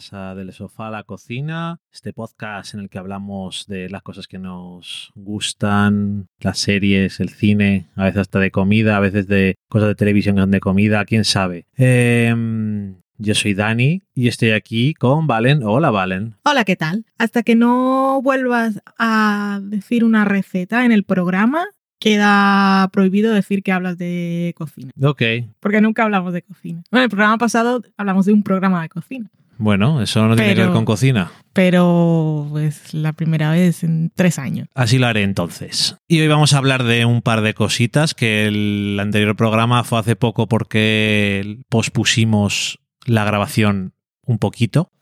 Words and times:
más 0.00 0.12
a 0.14 0.34
Del 0.34 0.52
Sofá 0.54 0.86
a 0.86 0.90
la 0.90 1.02
Cocina, 1.02 1.78
este 1.92 2.14
podcast 2.14 2.72
en 2.72 2.80
el 2.80 2.88
que 2.88 2.98
hablamos 2.98 3.66
de 3.68 3.90
las 3.90 4.02
cosas 4.02 4.26
que 4.26 4.38
nos 4.38 5.12
gustan, 5.14 6.26
las 6.38 6.58
series, 6.58 7.20
el 7.20 7.28
cine, 7.28 7.90
a 7.96 8.04
veces 8.04 8.22
hasta 8.22 8.38
de 8.38 8.50
comida, 8.50 8.96
a 8.96 9.00
veces 9.00 9.26
de 9.26 9.56
cosas 9.68 9.88
de 9.88 9.94
televisión 9.96 10.50
de 10.50 10.60
comida, 10.60 11.04
quién 11.04 11.24
sabe. 11.26 11.66
Em, 11.76 12.94
yo 13.18 13.34
soy 13.34 13.52
Dani 13.52 14.00
y 14.14 14.28
estoy 14.28 14.52
aquí 14.52 14.94
con 14.94 15.26
Valen. 15.26 15.62
Hola, 15.64 15.90
Valen. 15.90 16.36
Hola, 16.44 16.64
¿qué 16.64 16.76
tal? 16.76 17.04
Hasta 17.18 17.42
que 17.42 17.54
no 17.54 18.22
vuelvas 18.22 18.80
a 18.98 19.60
decir 19.62 20.02
una 20.02 20.24
receta 20.24 20.86
en 20.86 20.92
el 20.92 21.04
programa, 21.04 21.66
queda 21.98 22.88
prohibido 22.90 23.34
decir 23.34 23.62
que 23.62 23.72
hablas 23.72 23.98
de 23.98 24.54
cocina. 24.56 24.92
Ok. 25.02 25.22
Porque 25.60 25.82
nunca 25.82 26.04
hablamos 26.04 26.32
de 26.32 26.40
cocina. 26.40 26.82
Bueno, 26.90 27.04
el 27.04 27.10
programa 27.10 27.36
pasado 27.36 27.82
hablamos 27.98 28.24
de 28.24 28.32
un 28.32 28.42
programa 28.42 28.80
de 28.80 28.88
cocina. 28.88 29.30
Bueno, 29.60 30.00
eso 30.00 30.26
no 30.26 30.36
tiene 30.36 30.54
que 30.54 30.62
ver 30.62 30.72
con 30.72 30.86
cocina. 30.86 31.30
Pero 31.52 32.50
es 32.58 32.94
la 32.94 33.12
primera 33.12 33.50
vez 33.50 33.84
en 33.84 34.10
tres 34.14 34.38
años. 34.38 34.68
Así 34.74 34.98
lo 34.98 35.06
haré 35.06 35.22
entonces. 35.22 35.96
Y 36.08 36.18
hoy 36.20 36.28
vamos 36.28 36.54
a 36.54 36.58
hablar 36.58 36.84
de 36.84 37.04
un 37.04 37.20
par 37.20 37.42
de 37.42 37.52
cositas 37.52 38.14
que 38.14 38.46
el 38.46 38.98
anterior 38.98 39.36
programa 39.36 39.84
fue 39.84 39.98
hace 39.98 40.16
poco 40.16 40.48
porque 40.48 41.58
pospusimos 41.68 42.78
la 43.04 43.24
grabación 43.24 43.92
un 44.24 44.38
poquito, 44.38 44.92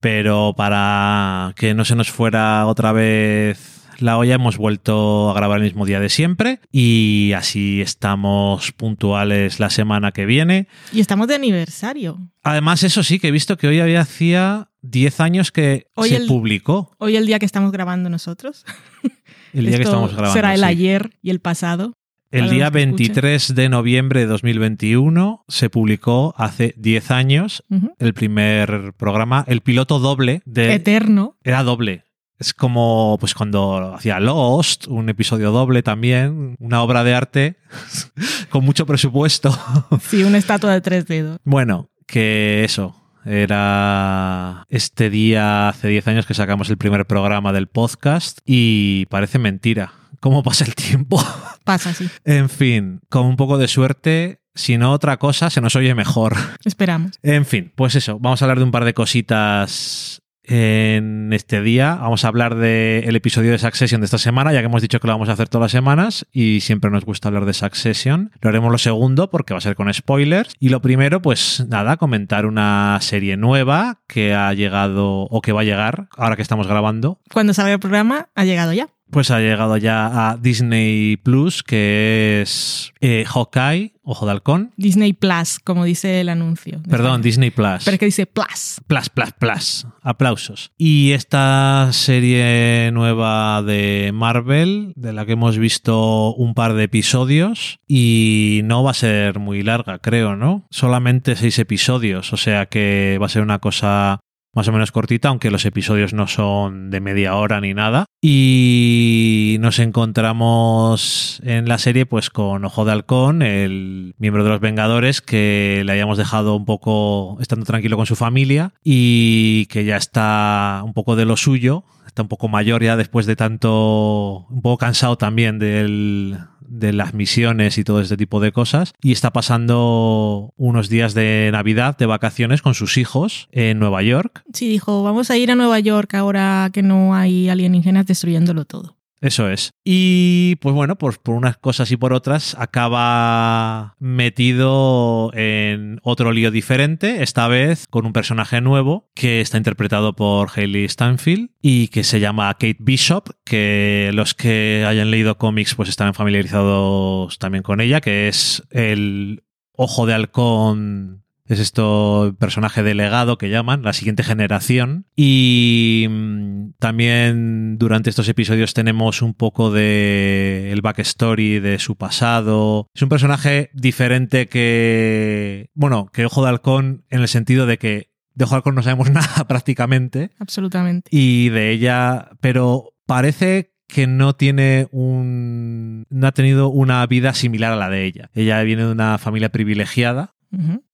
pero 0.00 0.54
para 0.56 1.52
que 1.54 1.74
no 1.74 1.84
se 1.84 1.94
nos 1.94 2.10
fuera 2.10 2.66
otra 2.66 2.90
vez 2.90 3.79
la 4.02 4.18
olla 4.18 4.34
hemos 4.34 4.56
vuelto 4.56 5.30
a 5.30 5.34
grabar 5.34 5.58
el 5.58 5.64
mismo 5.64 5.86
día 5.86 6.00
de 6.00 6.08
siempre 6.08 6.60
y 6.72 7.32
así 7.36 7.80
estamos 7.80 8.72
puntuales 8.72 9.60
la 9.60 9.70
semana 9.70 10.12
que 10.12 10.26
viene. 10.26 10.68
Y 10.92 11.00
estamos 11.00 11.28
de 11.28 11.34
aniversario. 11.36 12.18
Además, 12.42 12.82
eso 12.82 13.02
sí, 13.02 13.18
que 13.18 13.28
he 13.28 13.32
visto 13.32 13.56
que 13.56 13.68
hoy 13.68 13.80
había 13.80 14.00
hacía 14.00 14.70
10 14.82 15.20
años 15.20 15.52
que 15.52 15.86
Hoy 15.94 16.10
se 16.10 16.16
el- 16.16 16.26
publicó 16.26 16.92
Hoy 16.98 17.16
el 17.16 17.26
día 17.26 17.38
que 17.38 17.46
estamos 17.46 17.72
grabando 17.72 18.08
nosotros. 18.10 18.64
el 19.52 19.66
día 19.66 19.76
que 19.76 19.84
estamos 19.84 20.12
grabando. 20.12 20.32
Será 20.32 20.54
el 20.54 20.60
sí. 20.60 20.66
ayer 20.66 21.10
y 21.22 21.30
el 21.30 21.40
pasado. 21.40 21.94
El 22.30 22.48
día 22.48 22.66
los 22.66 22.72
que 22.72 22.78
escuchen. 22.82 22.96
23 22.96 23.54
de 23.56 23.68
noviembre 23.68 24.20
de 24.20 24.26
2021 24.26 25.44
se 25.48 25.68
publicó 25.68 26.32
hace 26.38 26.74
10 26.76 27.10
años 27.10 27.64
el 27.98 28.14
primer 28.14 28.92
programa, 28.96 29.44
el 29.48 29.62
piloto 29.62 29.98
doble 29.98 30.40
de... 30.44 30.74
Eterno. 30.74 31.36
Era 31.42 31.64
doble. 31.64 32.04
Es 32.40 32.54
como 32.54 33.18
pues 33.20 33.34
cuando 33.34 33.94
hacía 33.94 34.18
Lost, 34.18 34.86
un 34.86 35.10
episodio 35.10 35.50
doble 35.50 35.82
también, 35.82 36.56
una 36.58 36.82
obra 36.82 37.04
de 37.04 37.14
arte 37.14 37.56
con 38.48 38.64
mucho 38.64 38.86
presupuesto. 38.86 39.56
Sí, 40.00 40.24
una 40.24 40.38
estatua 40.38 40.72
de 40.72 40.80
tres 40.80 41.06
dedos. 41.06 41.38
Bueno, 41.44 41.90
que 42.06 42.64
eso. 42.64 42.96
Era 43.26 44.64
este 44.70 45.10
día 45.10 45.68
hace 45.68 45.88
10 45.88 46.08
años 46.08 46.26
que 46.26 46.32
sacamos 46.32 46.70
el 46.70 46.78
primer 46.78 47.06
programa 47.06 47.52
del 47.52 47.66
podcast 47.66 48.38
y 48.46 49.04
parece 49.06 49.38
mentira. 49.38 49.92
¿Cómo 50.20 50.42
pasa 50.42 50.64
el 50.64 50.74
tiempo? 50.74 51.22
Pasa 51.64 51.90
así. 51.90 52.08
En 52.24 52.48
fin, 52.48 53.00
con 53.10 53.26
un 53.26 53.36
poco 53.36 53.58
de 53.58 53.68
suerte, 53.68 54.40
si 54.54 54.78
no 54.78 54.92
otra 54.92 55.18
cosa, 55.18 55.50
se 55.50 55.60
nos 55.60 55.76
oye 55.76 55.94
mejor. 55.94 56.34
Esperamos. 56.64 57.12
En 57.22 57.44
fin, 57.44 57.72
pues 57.76 57.94
eso, 57.94 58.18
vamos 58.18 58.40
a 58.40 58.46
hablar 58.46 58.58
de 58.58 58.64
un 58.64 58.70
par 58.70 58.84
de 58.84 58.94
cositas 58.94 60.22
en 60.50 61.32
este 61.32 61.62
día. 61.62 61.94
Vamos 61.94 62.24
a 62.24 62.28
hablar 62.28 62.56
del 62.56 63.14
episodio 63.14 63.52
de 63.52 63.58
Succession 63.58 64.00
de 64.00 64.06
esta 64.06 64.18
semana, 64.18 64.52
ya 64.52 64.58
que 64.58 64.66
hemos 64.66 64.82
dicho 64.82 64.98
que 64.98 65.06
lo 65.06 65.12
vamos 65.12 65.28
a 65.28 65.32
hacer 65.32 65.48
todas 65.48 65.66
las 65.66 65.72
semanas 65.72 66.26
y 66.32 66.60
siempre 66.60 66.90
nos 66.90 67.04
gusta 67.04 67.28
hablar 67.28 67.44
de 67.44 67.54
Succession. 67.54 68.32
Lo 68.40 68.50
haremos 68.50 68.72
lo 68.72 68.78
segundo 68.78 69.30
porque 69.30 69.54
va 69.54 69.58
a 69.58 69.60
ser 69.60 69.76
con 69.76 69.92
spoilers. 69.94 70.52
Y 70.58 70.70
lo 70.70 70.82
primero, 70.82 71.22
pues 71.22 71.64
nada, 71.68 71.96
comentar 71.96 72.46
una 72.46 72.98
serie 73.00 73.36
nueva 73.36 74.00
que 74.08 74.34
ha 74.34 74.52
llegado 74.52 75.22
o 75.22 75.40
que 75.40 75.52
va 75.52 75.60
a 75.60 75.64
llegar 75.64 76.08
ahora 76.16 76.34
que 76.34 76.42
estamos 76.42 76.66
grabando. 76.66 77.20
Cuando 77.32 77.54
salga 77.54 77.72
el 77.72 77.80
programa, 77.80 78.28
ha 78.34 78.44
llegado 78.44 78.72
ya. 78.72 78.88
Pues 79.10 79.30
ha 79.30 79.40
llegado 79.40 79.76
ya 79.76 80.30
a 80.30 80.36
Disney 80.36 81.16
Plus, 81.16 81.62
que 81.62 82.42
es 82.42 82.92
eh, 83.00 83.24
Hawkeye, 83.26 83.94
Ojo 84.02 84.26
de 84.26 84.32
Halcón. 84.32 84.72
Disney 84.76 85.12
Plus, 85.12 85.58
como 85.58 85.84
dice 85.84 86.20
el 86.20 86.28
anuncio. 86.28 86.80
Perdón, 86.88 87.22
Disney 87.22 87.50
Plus. 87.50 87.84
Pero 87.84 87.94
es 87.94 87.98
que 87.98 88.06
dice 88.06 88.26
Plus. 88.26 88.80
Plus, 88.86 89.08
plus, 89.08 89.32
plus. 89.38 89.86
Aplausos. 90.02 90.72
Y 90.78 91.12
esta 91.12 91.88
serie 91.92 92.90
nueva 92.92 93.62
de 93.62 94.10
Marvel, 94.12 94.92
de 94.96 95.12
la 95.12 95.26
que 95.26 95.32
hemos 95.32 95.58
visto 95.58 96.34
un 96.34 96.54
par 96.54 96.74
de 96.74 96.84
episodios, 96.84 97.78
y 97.86 98.62
no 98.64 98.82
va 98.82 98.92
a 98.92 98.94
ser 98.94 99.38
muy 99.38 99.62
larga, 99.62 99.98
creo, 99.98 100.34
¿no? 100.36 100.66
Solamente 100.70 101.36
seis 101.36 101.58
episodios, 101.58 102.32
o 102.32 102.36
sea 102.36 102.66
que 102.66 103.18
va 103.20 103.26
a 103.26 103.30
ser 103.30 103.42
una 103.42 103.58
cosa 103.58 104.20
más 104.52 104.68
o 104.68 104.72
menos 104.72 104.92
cortita, 104.92 105.28
aunque 105.28 105.50
los 105.50 105.64
episodios 105.64 106.12
no 106.12 106.26
son 106.26 106.90
de 106.90 107.00
media 107.00 107.36
hora 107.36 107.60
ni 107.60 107.74
nada. 107.74 108.06
Y 108.20 109.56
nos 109.60 109.78
encontramos 109.78 111.40
en 111.44 111.68
la 111.68 111.78
serie 111.78 112.06
pues 112.06 112.30
con 112.30 112.64
Ojo 112.64 112.84
de 112.84 112.92
Halcón, 112.92 113.42
el 113.42 114.14
miembro 114.18 114.44
de 114.44 114.50
los 114.50 114.60
Vengadores, 114.60 115.20
que 115.20 115.82
le 115.84 115.92
hayamos 115.92 116.18
dejado 116.18 116.56
un 116.56 116.64
poco 116.64 117.38
estando 117.40 117.64
tranquilo 117.64 117.96
con 117.96 118.06
su 118.06 118.16
familia 118.16 118.72
y 118.84 119.66
que 119.66 119.84
ya 119.84 119.96
está 119.96 120.82
un 120.84 120.92
poco 120.92 121.16
de 121.16 121.24
lo 121.24 121.36
suyo, 121.36 121.84
está 122.06 122.22
un 122.22 122.28
poco 122.28 122.48
mayor 122.48 122.82
ya 122.82 122.96
después 122.96 123.26
de 123.26 123.36
tanto, 123.36 124.46
un 124.50 124.62
poco 124.62 124.78
cansado 124.78 125.16
también 125.16 125.58
del 125.58 126.38
de 126.70 126.92
las 126.92 127.14
misiones 127.14 127.76
y 127.78 127.84
todo 127.84 128.00
este 128.00 128.16
tipo 128.16 128.40
de 128.40 128.52
cosas 128.52 128.94
y 129.02 129.12
está 129.12 129.32
pasando 129.32 130.54
unos 130.56 130.88
días 130.88 131.14
de 131.14 131.50
Navidad 131.52 131.98
de 131.98 132.06
vacaciones 132.06 132.62
con 132.62 132.74
sus 132.74 132.96
hijos 132.96 133.48
en 133.50 133.78
Nueva 133.78 134.02
York 134.02 134.44
Sí, 134.54 134.68
dijo, 134.68 135.02
vamos 135.02 135.30
a 135.30 135.36
ir 135.36 135.50
a 135.50 135.56
Nueva 135.56 135.80
York 135.80 136.14
ahora 136.14 136.70
que 136.72 136.82
no 136.82 137.14
hay 137.14 137.48
alienígenas 137.48 138.06
destruyéndolo 138.06 138.64
todo. 138.64 138.99
Eso 139.20 139.50
es. 139.50 139.72
Y 139.84 140.56
pues 140.56 140.74
bueno, 140.74 140.96
pues 140.96 141.18
por 141.18 141.34
unas 141.34 141.58
cosas 141.58 141.90
y 141.90 141.96
por 141.96 142.12
otras 142.12 142.56
acaba 142.58 143.96
metido 143.98 145.30
en 145.34 146.00
otro 146.02 146.32
lío 146.32 146.50
diferente, 146.50 147.22
esta 147.22 147.46
vez 147.46 147.86
con 147.86 148.06
un 148.06 148.12
personaje 148.12 148.60
nuevo 148.60 149.10
que 149.14 149.40
está 149.40 149.58
interpretado 149.58 150.16
por 150.16 150.48
Hailey 150.54 150.88
Stanfield 150.88 151.50
y 151.60 151.88
que 151.88 152.02
se 152.02 152.20
llama 152.20 152.52
Kate 152.54 152.78
Bishop, 152.80 153.30
que 153.44 154.10
los 154.14 154.34
que 154.34 154.84
hayan 154.86 155.10
leído 155.10 155.36
cómics 155.36 155.74
pues 155.74 155.90
estarán 155.90 156.14
familiarizados 156.14 157.38
también 157.38 157.62
con 157.62 157.80
ella, 157.80 158.00
que 158.00 158.28
es 158.28 158.62
el 158.70 159.44
ojo 159.72 160.06
de 160.06 160.14
halcón 160.14 161.20
es 161.50 161.58
esto 161.58 162.36
personaje 162.38 162.84
delegado 162.84 163.36
que 163.36 163.50
llaman, 163.50 163.82
la 163.82 163.92
siguiente 163.92 164.22
generación. 164.22 165.06
Y 165.16 166.06
mm, 166.08 166.49
también 166.80 167.78
durante 167.78 168.10
estos 168.10 168.28
episodios 168.28 168.74
tenemos 168.74 169.22
un 169.22 169.34
poco 169.34 169.70
de 169.70 170.72
el 170.72 170.80
backstory 170.80 171.60
de 171.60 171.78
su 171.78 171.96
pasado. 171.96 172.88
Es 172.94 173.02
un 173.02 173.08
personaje 173.08 173.70
diferente 173.74 174.48
que, 174.48 175.70
bueno, 175.74 176.10
que 176.12 176.24
Ojo 176.24 176.42
de 176.42 176.48
Halcón 176.48 177.04
en 177.10 177.20
el 177.20 177.28
sentido 177.28 177.66
de 177.66 177.78
que 177.78 178.10
de 178.34 178.44
Ojo 178.44 178.54
de 178.54 178.56
Halcón 178.56 178.74
no 178.74 178.82
sabemos 178.82 179.10
nada 179.12 179.46
prácticamente 179.46 180.30
Absolutamente. 180.38 181.08
y 181.12 181.50
de 181.50 181.70
ella, 181.70 182.30
pero 182.40 182.94
parece 183.06 183.74
que 183.86 184.06
no 184.06 184.34
tiene 184.34 184.88
un 184.90 186.06
no 186.08 186.26
ha 186.26 186.32
tenido 186.32 186.68
una 186.68 187.04
vida 187.06 187.34
similar 187.34 187.72
a 187.72 187.76
la 187.76 187.90
de 187.90 188.04
ella. 188.06 188.30
Ella 188.34 188.62
viene 188.62 188.84
de 188.84 188.92
una 188.92 189.18
familia 189.18 189.50
privilegiada 189.50 190.34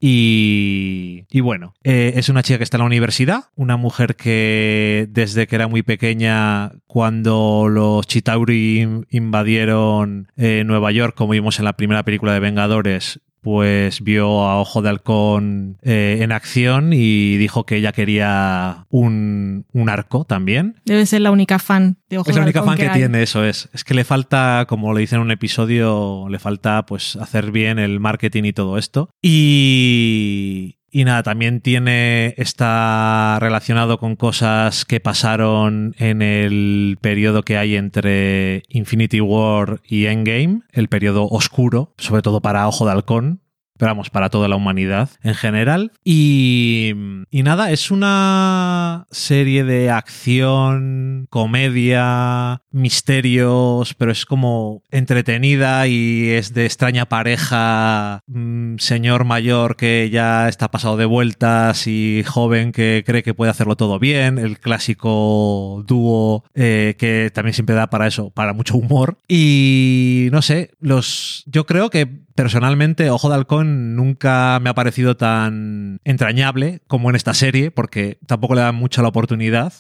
Y, 0.01 1.25
y 1.31 1.41
bueno, 1.41 1.75
eh, 1.83 2.13
es 2.17 2.29
una 2.29 2.43
chica 2.43 2.59
que 2.59 2.65
está 2.65 2.77
en 2.77 2.81
la 2.83 2.87
universidad, 2.87 3.45
una 3.55 3.77
mujer 3.77 4.17
que 4.17 5.07
desde 5.11 5.47
que 5.47 5.57
era 5.57 5.69
muy 5.69 5.83
pequeña, 5.83 6.73
cuando 6.87 7.69
los 7.69 8.07
Chitauri 8.07 8.81
in- 8.81 9.07
invadieron 9.11 10.29
eh, 10.37 10.63
Nueva 10.67 10.93
York, 10.93 11.15
como 11.17 11.33
vimos 11.33 11.59
en 11.59 11.65
la 11.65 11.75
primera 11.77 12.03
película 12.05 12.33
de 12.33 12.41
Vengadores, 12.41 13.21
pues 13.47 14.01
vio 14.01 14.43
a 14.43 14.61
Ojo 14.61 14.83
de 14.83 14.89
Halcón 14.89 15.79
eh, 15.83 16.19
en 16.21 16.33
acción 16.33 16.93
y 16.93 17.37
dijo 17.37 17.65
que 17.65 17.77
ella 17.77 17.93
quería 17.93 18.87
un, 18.91 19.67
un 19.73 19.89
arco 19.89 20.25
también. 20.25 20.81
Debe 20.85 21.07
ser 21.07 21.21
la 21.21 21.31
única 21.31 21.61
fan 21.61 21.97
de 22.11 22.19
Ojo 22.19 22.29
Es 22.29 22.35
la 22.35 22.41
de 22.41 22.47
única 22.47 22.59
Halcón 22.59 22.77
fan 22.77 22.89
que, 22.89 22.99
tiene, 22.99 23.23
eso 23.23 23.45
es. 23.45 23.69
Es 23.73 23.85
que 23.85 23.95
le 23.95 24.03
falta, 24.03 24.67
como 24.69 24.93
le 24.93 25.03
dicen 25.03 25.19
en 25.19 25.27
un 25.27 25.31
episodio, 25.31 26.27
le 26.29 26.41
falta 26.41 26.87
pues 26.87 27.15
hacer 27.15 27.53
bien 27.53 27.79
el 27.79 28.01
marketing 28.01 28.43
y 28.47 28.53
todo 28.53 28.79
esto. 28.79 29.11
Y, 29.23 30.76
y 30.91 31.05
nada, 31.05 31.23
también 31.23 31.61
tiene, 31.61 32.35
está 32.39 33.39
relacionado 33.41 33.99
con 33.99 34.17
cosas 34.17 34.85
que 34.85 35.01
pasaron 35.01 35.95
en 35.99 36.23
el 36.23 36.99
periodo 37.01 37.43
que 37.43 37.59
hay 37.59 37.77
entre 37.77 38.63
Infinity 38.69 39.21
War 39.21 39.81
y 39.85 40.07
Endgame, 40.07 40.61
el 40.73 40.89
periodo 40.89 41.27
oscuro, 41.29 41.93
sobre 41.99 42.23
todo 42.23 42.41
para 42.41 42.67
Ojo 42.69 42.87
de 42.87 42.93
Halcón, 42.93 43.41
pero 43.79 43.91
vamos, 43.91 44.11
para 44.11 44.31
toda 44.31 44.49
la 44.49 44.57
humanidad 44.57 45.11
en 45.23 45.35
general. 45.35 45.93
Y, 46.03 46.95
y 47.31 47.43
nada, 47.43 47.71
es 47.71 47.91
una 47.91 49.07
serie 49.11 49.65
de 49.65 49.91
acción, 49.91 51.27
comedia, 51.31 52.63
misterios, 52.77 53.95
pero 53.95 54.13
es 54.13 54.27
como 54.27 54.83
entretenida 54.91 55.87
y 55.89 56.31
es 56.31 56.55
de 56.55 56.67
extraña 56.67 57.07
pareja, 57.07 58.21
mm, 58.27 58.77
señor 58.79 59.25
mayor 59.25 59.77
que 59.77 60.11
ya 60.11 60.49
está 60.49 60.71
pasado 60.71 60.97
de 60.97 61.07
vueltas 61.07 61.87
y 61.87 62.23
joven 62.25 62.73
que 62.73 63.03
cree 63.07 63.23
que 63.23 63.35
puede 63.35 63.51
hacerlo 63.51 63.77
todo 63.77 63.99
bien, 63.99 64.39
el 64.39 64.59
clásico 64.61 65.85
dúo 65.87 66.45
eh, 66.55 66.95
que 66.99 67.31
también 67.33 67.55
siempre 67.55 67.75
da 67.75 67.89
para 67.89 68.07
eso, 68.07 68.31
para 68.31 68.53
mucho 68.53 68.77
humor. 68.77 69.19
Y 69.27 70.29
no 70.33 70.43
sé, 70.43 70.71
los 70.81 71.45
yo 71.47 71.67
creo 71.67 71.91
que 71.91 72.07
personalmente 72.07 73.11
Ojo 73.11 73.29
de 73.29 73.35
Halcón 73.35 73.97
nunca 73.97 74.61
me 74.61 74.71
ha 74.71 74.75
parecido 74.75 75.17
tan 75.17 75.99
entrañable 76.05 76.83
como 76.87 77.11
en 77.11 77.17
esta 77.17 77.35
serie, 77.35 77.71
porque 77.71 78.19
tampoco 78.27 78.55
le 78.55 78.61
dan 78.61 78.75
mucha 78.75 79.03
la 79.03 79.09
oportunidad. 79.09 79.73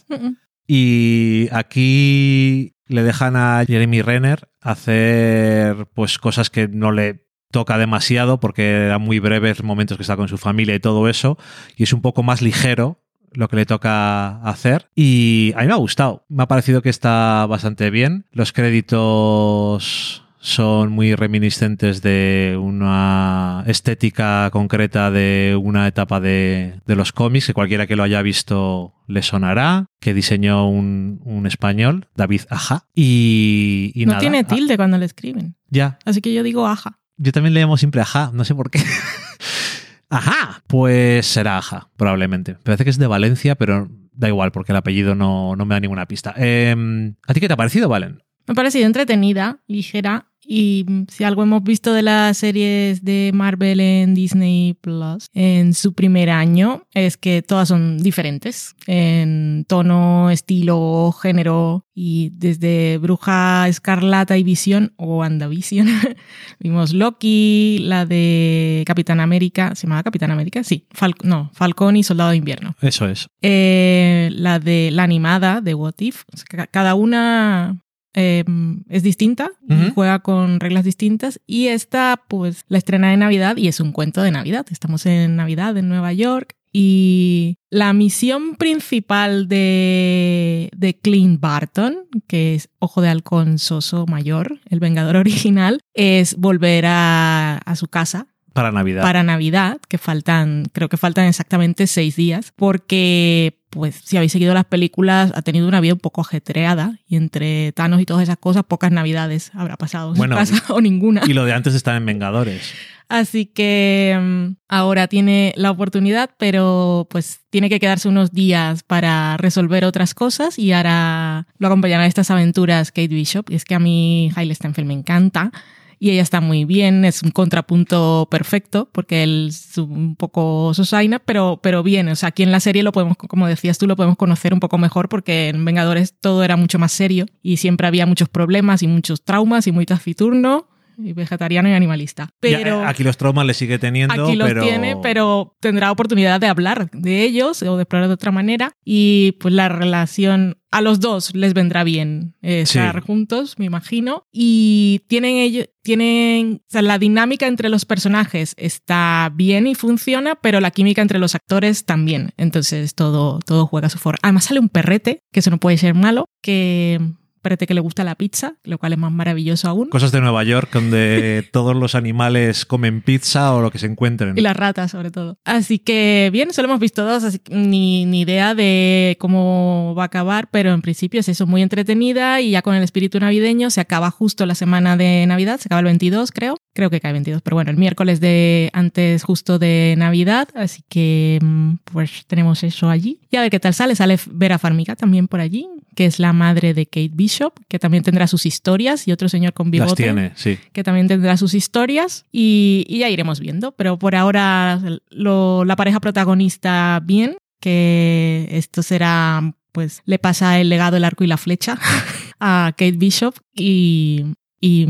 Y 0.66 1.48
aquí 1.52 2.75
le 2.88 3.02
dejan 3.02 3.36
a 3.36 3.64
Jeremy 3.66 4.02
Renner 4.02 4.48
hacer 4.60 5.86
pues 5.94 6.18
cosas 6.18 6.50
que 6.50 6.68
no 6.68 6.92
le 6.92 7.26
toca 7.50 7.78
demasiado 7.78 8.40
porque 8.40 8.86
eran 8.86 9.02
muy 9.02 9.18
breves 9.18 9.62
momentos 9.62 9.96
que 9.96 10.02
está 10.02 10.16
con 10.16 10.28
su 10.28 10.38
familia 10.38 10.74
y 10.74 10.80
todo 10.80 11.08
eso 11.08 11.38
y 11.76 11.84
es 11.84 11.92
un 11.92 12.02
poco 12.02 12.22
más 12.22 12.42
ligero 12.42 13.02
lo 13.32 13.48
que 13.48 13.56
le 13.56 13.66
toca 13.66 14.40
hacer. 14.42 14.88
Y 14.94 15.52
a 15.56 15.60
mí 15.60 15.66
me 15.66 15.72
ha 15.72 15.76
gustado. 15.76 16.24
Me 16.28 16.42
ha 16.42 16.48
parecido 16.48 16.80
que 16.80 16.88
está 16.88 17.46
bastante 17.46 17.90
bien. 17.90 18.26
Los 18.32 18.52
créditos 18.52 20.25
son 20.46 20.92
muy 20.92 21.16
reminiscentes 21.16 22.02
de 22.02 22.56
una 22.60 23.64
estética 23.66 24.48
concreta 24.52 25.10
de 25.10 25.58
una 25.60 25.88
etapa 25.88 26.20
de, 26.20 26.80
de 26.86 26.94
los 26.94 27.10
cómics, 27.10 27.48
que 27.48 27.52
cualquiera 27.52 27.88
que 27.88 27.96
lo 27.96 28.04
haya 28.04 28.22
visto 28.22 28.94
le 29.08 29.22
sonará, 29.22 29.86
que 30.00 30.14
diseñó 30.14 30.68
un, 30.68 31.20
un 31.24 31.48
español, 31.48 32.06
David 32.14 32.42
Aja. 32.48 32.84
Y, 32.94 33.90
y 33.96 34.06
no 34.06 34.10
nada. 34.12 34.20
tiene 34.20 34.38
Ah, 34.38 34.44
tilde 34.44 34.76
cuando 34.76 34.98
le 34.98 35.06
escriben. 35.06 35.56
ya, 35.68 35.98
Así 36.04 36.20
que 36.20 36.32
yo 36.32 36.44
digo 36.44 36.64
aja. 36.68 37.00
yo 37.16 37.32
también 37.32 37.52
le 37.52 37.60
llamo 37.60 37.76
siempre 37.76 38.00
Aja, 38.00 38.30
no 38.32 38.44
sé 38.44 38.54
por 38.54 38.70
qué. 38.70 38.78
Ajá, 40.08 40.62
pues 40.68 41.26
será 41.26 41.58
Aja, 41.58 41.90
probablemente. 41.96 42.54
Parece 42.54 42.84
que 42.84 42.90
es 42.90 42.98
de 42.98 43.08
Valencia, 43.08 43.56
pero 43.56 43.88
da 44.12 44.28
igual, 44.28 44.52
porque 44.52 44.70
el 44.70 44.76
apellido 44.76 45.16
no, 45.16 45.56
no 45.56 45.64
me 45.66 45.74
da 45.74 45.80
ninguna 45.80 46.06
pista. 46.06 46.32
Eh, 46.36 47.12
¿A 47.26 47.34
ti 47.34 47.40
qué 47.40 47.48
te 47.48 47.54
ha 47.54 47.56
parecido, 47.56 47.88
Valen? 47.88 48.22
Me 48.46 48.52
ha 48.52 48.54
parecido 48.54 48.86
entretenida, 48.86 49.58
ligera. 49.66 50.28
Y 50.48 50.84
mm, 50.86 51.02
si 51.08 51.24
algo 51.24 51.42
hemos 51.42 51.62
visto 51.62 51.92
de 51.92 52.02
las 52.02 52.38
series 52.38 53.04
de 53.04 53.30
Marvel 53.34 53.80
en 53.80 54.14
Disney 54.14 54.74
Plus 54.80 55.26
en 55.34 55.74
su 55.74 55.92
primer 55.94 56.30
año 56.30 56.84
es 56.94 57.16
que 57.16 57.42
todas 57.42 57.68
son 57.68 57.98
diferentes 57.98 58.74
en 58.86 59.64
tono, 59.68 60.30
estilo, 60.30 61.12
género 61.20 61.84
y 61.94 62.30
desde 62.34 62.98
Bruja 62.98 63.66
Escarlata 63.68 64.36
y 64.36 64.42
Visión 64.42 64.92
o 64.96 65.18
WandaVision 65.18 65.88
vimos 66.60 66.92
Loki, 66.92 67.78
la 67.82 68.04
de 68.06 68.84
Capitán 68.86 69.18
América, 69.20 69.74
¿se 69.74 69.86
llamaba 69.86 70.02
Capitán 70.02 70.30
América? 70.30 70.62
Sí, 70.62 70.86
Fal- 70.94 71.14
no, 71.24 71.50
Falcón 71.54 71.96
y 71.96 72.02
Soldado 72.02 72.30
de 72.30 72.36
Invierno. 72.36 72.76
Eso 72.82 73.08
es. 73.08 73.28
Eh, 73.42 74.28
la 74.32 74.58
de 74.58 74.90
la 74.92 75.02
animada 75.04 75.60
de 75.60 75.74
What 75.74 75.94
If. 76.00 76.24
Cada 76.70 76.94
una 76.94 77.76
eh, 78.16 78.44
es 78.88 79.02
distinta 79.02 79.52
juega 79.94 80.20
con 80.20 80.58
reglas 80.58 80.84
distintas. 80.84 81.40
Y 81.46 81.68
esta, 81.68 82.22
pues, 82.28 82.64
la 82.68 82.78
estrena 82.78 83.10
de 83.10 83.16
Navidad 83.18 83.56
y 83.58 83.68
es 83.68 83.78
un 83.78 83.92
cuento 83.92 84.22
de 84.22 84.30
Navidad. 84.30 84.66
Estamos 84.70 85.06
en 85.06 85.36
Navidad 85.36 85.76
en 85.76 85.88
Nueva 85.88 86.12
York. 86.12 86.56
Y 86.72 87.56
la 87.70 87.92
misión 87.92 88.56
principal 88.56 89.48
de, 89.48 90.70
de 90.76 90.98
Clint 90.98 91.40
Barton, 91.40 91.96
que 92.26 92.54
es 92.54 92.68
Ojo 92.78 93.00
de 93.00 93.08
Halcón 93.08 93.58
Soso 93.58 94.06
Mayor, 94.06 94.60
el 94.68 94.80
Vengador 94.80 95.16
original, 95.16 95.80
es 95.94 96.36
volver 96.36 96.84
a, 96.86 97.58
a 97.58 97.76
su 97.76 97.88
casa 97.88 98.26
Para 98.52 98.72
Navidad. 98.72 99.02
para 99.02 99.22
Navidad, 99.22 99.78
que 99.88 99.96
faltan, 99.96 100.66
creo 100.72 100.90
que 100.90 100.98
faltan 100.98 101.26
exactamente 101.26 101.86
seis 101.86 102.16
días, 102.16 102.52
porque, 102.56 103.58
pues, 103.76 104.00
si 104.02 104.16
habéis 104.16 104.32
seguido 104.32 104.54
las 104.54 104.64
películas, 104.64 105.32
ha 105.34 105.42
tenido 105.42 105.68
una 105.68 105.80
vida 105.80 105.92
un 105.92 106.00
poco 106.00 106.22
ajetreada 106.22 106.98
y 107.06 107.16
entre 107.16 107.72
Thanos 107.72 108.00
y 108.00 108.06
todas 108.06 108.22
esas 108.22 108.38
cosas, 108.38 108.64
pocas 108.64 108.90
Navidades 108.90 109.50
habrá 109.54 109.76
pasado 109.76 110.14
Bueno, 110.14 110.36
o 110.68 110.80
ninguna. 110.80 111.22
Y 111.26 111.34
lo 111.34 111.44
de 111.44 111.52
antes 111.52 111.74
está 111.74 111.96
en 111.96 112.06
Vengadores. 112.06 112.74
Así 113.08 113.46
que 113.46 114.18
mm, 114.20 114.56
ahora 114.68 115.06
tiene 115.06 115.52
la 115.56 115.70
oportunidad, 115.70 116.30
pero 116.38 117.06
pues 117.10 117.40
tiene 117.50 117.68
que 117.68 117.78
quedarse 117.78 118.08
unos 118.08 118.32
días 118.32 118.82
para 118.82 119.36
resolver 119.36 119.84
otras 119.84 120.14
cosas 120.14 120.58
y 120.58 120.72
ahora 120.72 121.46
lo 121.58 121.68
acompañará 121.68 122.04
a 122.04 122.06
estas 122.06 122.30
aventuras 122.30 122.90
Kate 122.90 123.08
Bishop. 123.08 123.50
Y 123.50 123.54
es 123.54 123.64
que 123.64 123.74
a 123.74 123.78
mí 123.78 124.32
Hailey 124.34 124.54
Steinfeld 124.54 124.88
me 124.88 124.94
encanta 124.94 125.52
y 125.98 126.10
ella 126.10 126.22
está 126.22 126.40
muy 126.40 126.64
bien, 126.64 127.04
es 127.04 127.22
un 127.22 127.30
contrapunto 127.30 128.28
perfecto 128.30 128.88
porque 128.92 129.22
él 129.22 129.46
es 129.48 129.78
un 129.78 130.16
poco 130.16 130.74
Sosaina, 130.74 131.18
pero, 131.18 131.60
pero 131.62 131.82
bien, 131.82 132.08
o 132.08 132.16
sea, 132.16 132.30
aquí 132.30 132.42
en 132.42 132.52
la 132.52 132.60
serie 132.60 132.82
lo 132.82 132.92
podemos, 132.92 133.16
como 133.16 133.46
decías 133.46 133.78
tú, 133.78 133.86
lo 133.86 133.96
podemos 133.96 134.16
conocer 134.16 134.52
un 134.52 134.60
poco 134.60 134.78
mejor 134.78 135.08
porque 135.08 135.48
en 135.48 135.64
Vengadores 135.64 136.14
todo 136.18 136.44
era 136.44 136.56
mucho 136.56 136.78
más 136.78 136.92
serio 136.92 137.26
y 137.42 137.56
siempre 137.56 137.86
había 137.86 138.06
muchos 138.06 138.28
problemas 138.28 138.82
y 138.82 138.86
muchos 138.88 139.24
traumas 139.24 139.66
y 139.66 139.72
muy 139.72 139.86
taciturno 139.86 140.68
y 140.98 141.12
vegetariano 141.12 141.68
y 141.68 141.72
animalista. 141.72 142.24
Ya, 142.42 142.58
Pero 142.58 142.82
eh, 142.82 142.86
aquí 142.86 143.04
los 143.04 143.16
traumas 143.16 143.46
le 143.46 143.54
sigue 143.54 143.78
teniendo, 143.78 144.14
aquí 144.14 144.36
los 144.36 144.48
pero... 144.48 144.62
tiene, 144.62 144.96
pero 145.02 145.56
tendrá 145.60 145.90
oportunidad 145.90 146.40
de 146.40 146.46
hablar 146.46 146.90
de 146.90 147.22
ellos 147.22 147.62
o 147.62 147.76
de 147.76 147.82
explorar 147.82 148.08
de 148.08 148.14
otra 148.14 148.32
manera 148.32 148.72
y 148.84 149.32
pues 149.40 149.52
la 149.52 149.68
relación 149.68 150.58
a 150.76 150.80
los 150.82 151.00
dos 151.00 151.34
les 151.34 151.54
vendrá 151.54 151.84
bien 151.84 152.34
eh, 152.42 152.62
estar 152.62 152.94
Sí. 153.00 153.06
juntos, 153.06 153.54
me 153.58 153.64
imagino. 153.64 154.24
Y 154.32 155.02
tienen 155.08 155.36
ellos, 155.36 155.68
tienen, 155.82 156.62
o 156.62 156.70
sea, 156.70 156.82
la 156.82 156.98
dinámica 156.98 157.46
entre 157.46 157.68
los 157.68 157.84
personajes 157.84 158.54
está 158.56 159.32
bien 159.34 159.66
y 159.66 159.74
funciona, 159.74 160.34
pero 160.34 160.60
la 160.60 160.70
química 160.70 161.02
entre 161.02 161.18
los 161.18 161.34
actores 161.34 161.84
también. 161.84 162.32
Entonces 162.36 162.94
todo, 162.94 163.38
todo 163.40 163.66
juega 163.66 163.86
a 163.86 163.90
su 163.90 163.98
favor. 163.98 164.18
Además 164.22 164.44
sale 164.44 164.60
un 164.60 164.68
perrete, 164.68 165.20
que 165.32 165.40
eso 165.40 165.50
no 165.50 165.58
puede 165.58 165.78
ser 165.78 165.94
malo, 165.94 166.26
que 166.42 167.00
perrete 167.46 167.68
que 167.68 167.74
le 167.74 167.80
gusta 167.80 168.02
la 168.02 168.16
pizza, 168.16 168.54
lo 168.64 168.76
cual 168.76 168.94
es 168.94 168.98
más 168.98 169.12
maravilloso 169.12 169.68
aún. 169.68 169.88
Cosas 169.88 170.10
de 170.10 170.20
Nueva 170.20 170.42
York 170.42 170.68
donde 170.72 171.48
todos 171.52 171.76
los 171.76 171.94
animales 171.94 172.66
comen 172.66 173.02
pizza 173.02 173.54
o 173.54 173.60
lo 173.60 173.70
que 173.70 173.78
se 173.78 173.86
encuentren. 173.86 174.36
Y 174.36 174.40
las 174.40 174.56
ratas, 174.56 174.90
sobre 174.90 175.12
todo. 175.12 175.38
Así 175.44 175.78
que, 175.78 176.28
bien, 176.32 176.52
solo 176.52 176.66
hemos 176.66 176.80
visto 176.80 177.04
dos, 177.04 177.22
así 177.22 177.38
que 177.38 177.54
ni, 177.54 178.04
ni 178.04 178.22
idea 178.22 178.56
de 178.56 179.16
cómo 179.20 179.94
va 179.96 180.02
a 180.02 180.06
acabar, 180.06 180.48
pero 180.50 180.72
en 180.72 180.82
principio 180.82 181.20
es 181.20 181.28
eso, 181.28 181.46
muy 181.46 181.62
entretenida 181.62 182.40
y 182.40 182.50
ya 182.50 182.62
con 182.62 182.74
el 182.74 182.82
espíritu 182.82 183.20
navideño 183.20 183.70
se 183.70 183.80
acaba 183.80 184.10
justo 184.10 184.44
la 184.44 184.56
semana 184.56 184.96
de 184.96 185.24
Navidad, 185.26 185.60
se 185.60 185.68
acaba 185.68 185.78
el 185.78 185.84
22, 185.84 186.32
creo. 186.32 186.56
Creo 186.74 186.90
que 186.90 187.00
cae 187.00 187.12
22, 187.12 187.42
pero 187.42 187.54
bueno, 187.54 187.70
el 187.70 187.76
miércoles 187.76 188.20
de 188.20 188.70
antes 188.72 189.22
justo 189.22 189.60
de 189.60 189.94
Navidad, 189.96 190.48
así 190.56 190.82
que 190.88 191.38
mm, 191.40 191.74
pues 191.84 192.26
tenemos 192.26 192.64
eso 192.64 192.90
allí. 192.90 193.20
Y 193.30 193.36
a 193.36 193.40
ver 193.40 193.50
qué 193.50 193.60
tal 193.60 193.72
sale, 193.72 193.94
sale 193.94 194.18
Vera 194.26 194.58
Farmiga 194.58 194.96
también 194.96 195.28
por 195.28 195.40
allí, 195.40 195.68
que 195.94 196.06
es 196.06 196.18
la 196.18 196.32
madre 196.32 196.74
de 196.74 196.86
Kate 196.86 197.10
Bishop, 197.12 197.35
que 197.68 197.78
también 197.78 198.02
tendrá 198.02 198.26
sus 198.26 198.46
historias, 198.46 199.06
y 199.08 199.12
otro 199.12 199.28
señor 199.28 199.52
con 199.52 199.70
bigote 199.70 199.90
Las 199.90 199.96
tiene, 199.96 200.32
sí. 200.36 200.58
que 200.72 200.82
también 200.84 201.08
tendrá 201.08 201.36
sus 201.36 201.54
historias 201.54 202.24
y, 202.32 202.84
y 202.88 202.98
ya 202.98 203.08
iremos 203.10 203.40
viendo. 203.40 203.72
Pero 203.72 203.98
por 203.98 204.14
ahora 204.14 204.80
lo- 205.10 205.64
la 205.64 205.76
pareja 205.76 206.00
protagonista 206.00 207.00
bien, 207.04 207.36
que 207.60 208.48
esto 208.50 208.82
será, 208.82 209.54
pues 209.72 210.02
le 210.04 210.18
pasa 210.18 210.60
el 210.60 210.68
legado, 210.68 210.96
el 210.96 211.04
arco 211.04 211.24
y 211.24 211.26
la 211.26 211.36
flecha 211.36 211.78
a 212.40 212.72
Kate 212.76 212.92
Bishop 212.92 213.34
y, 213.54 214.24
y 214.60 214.86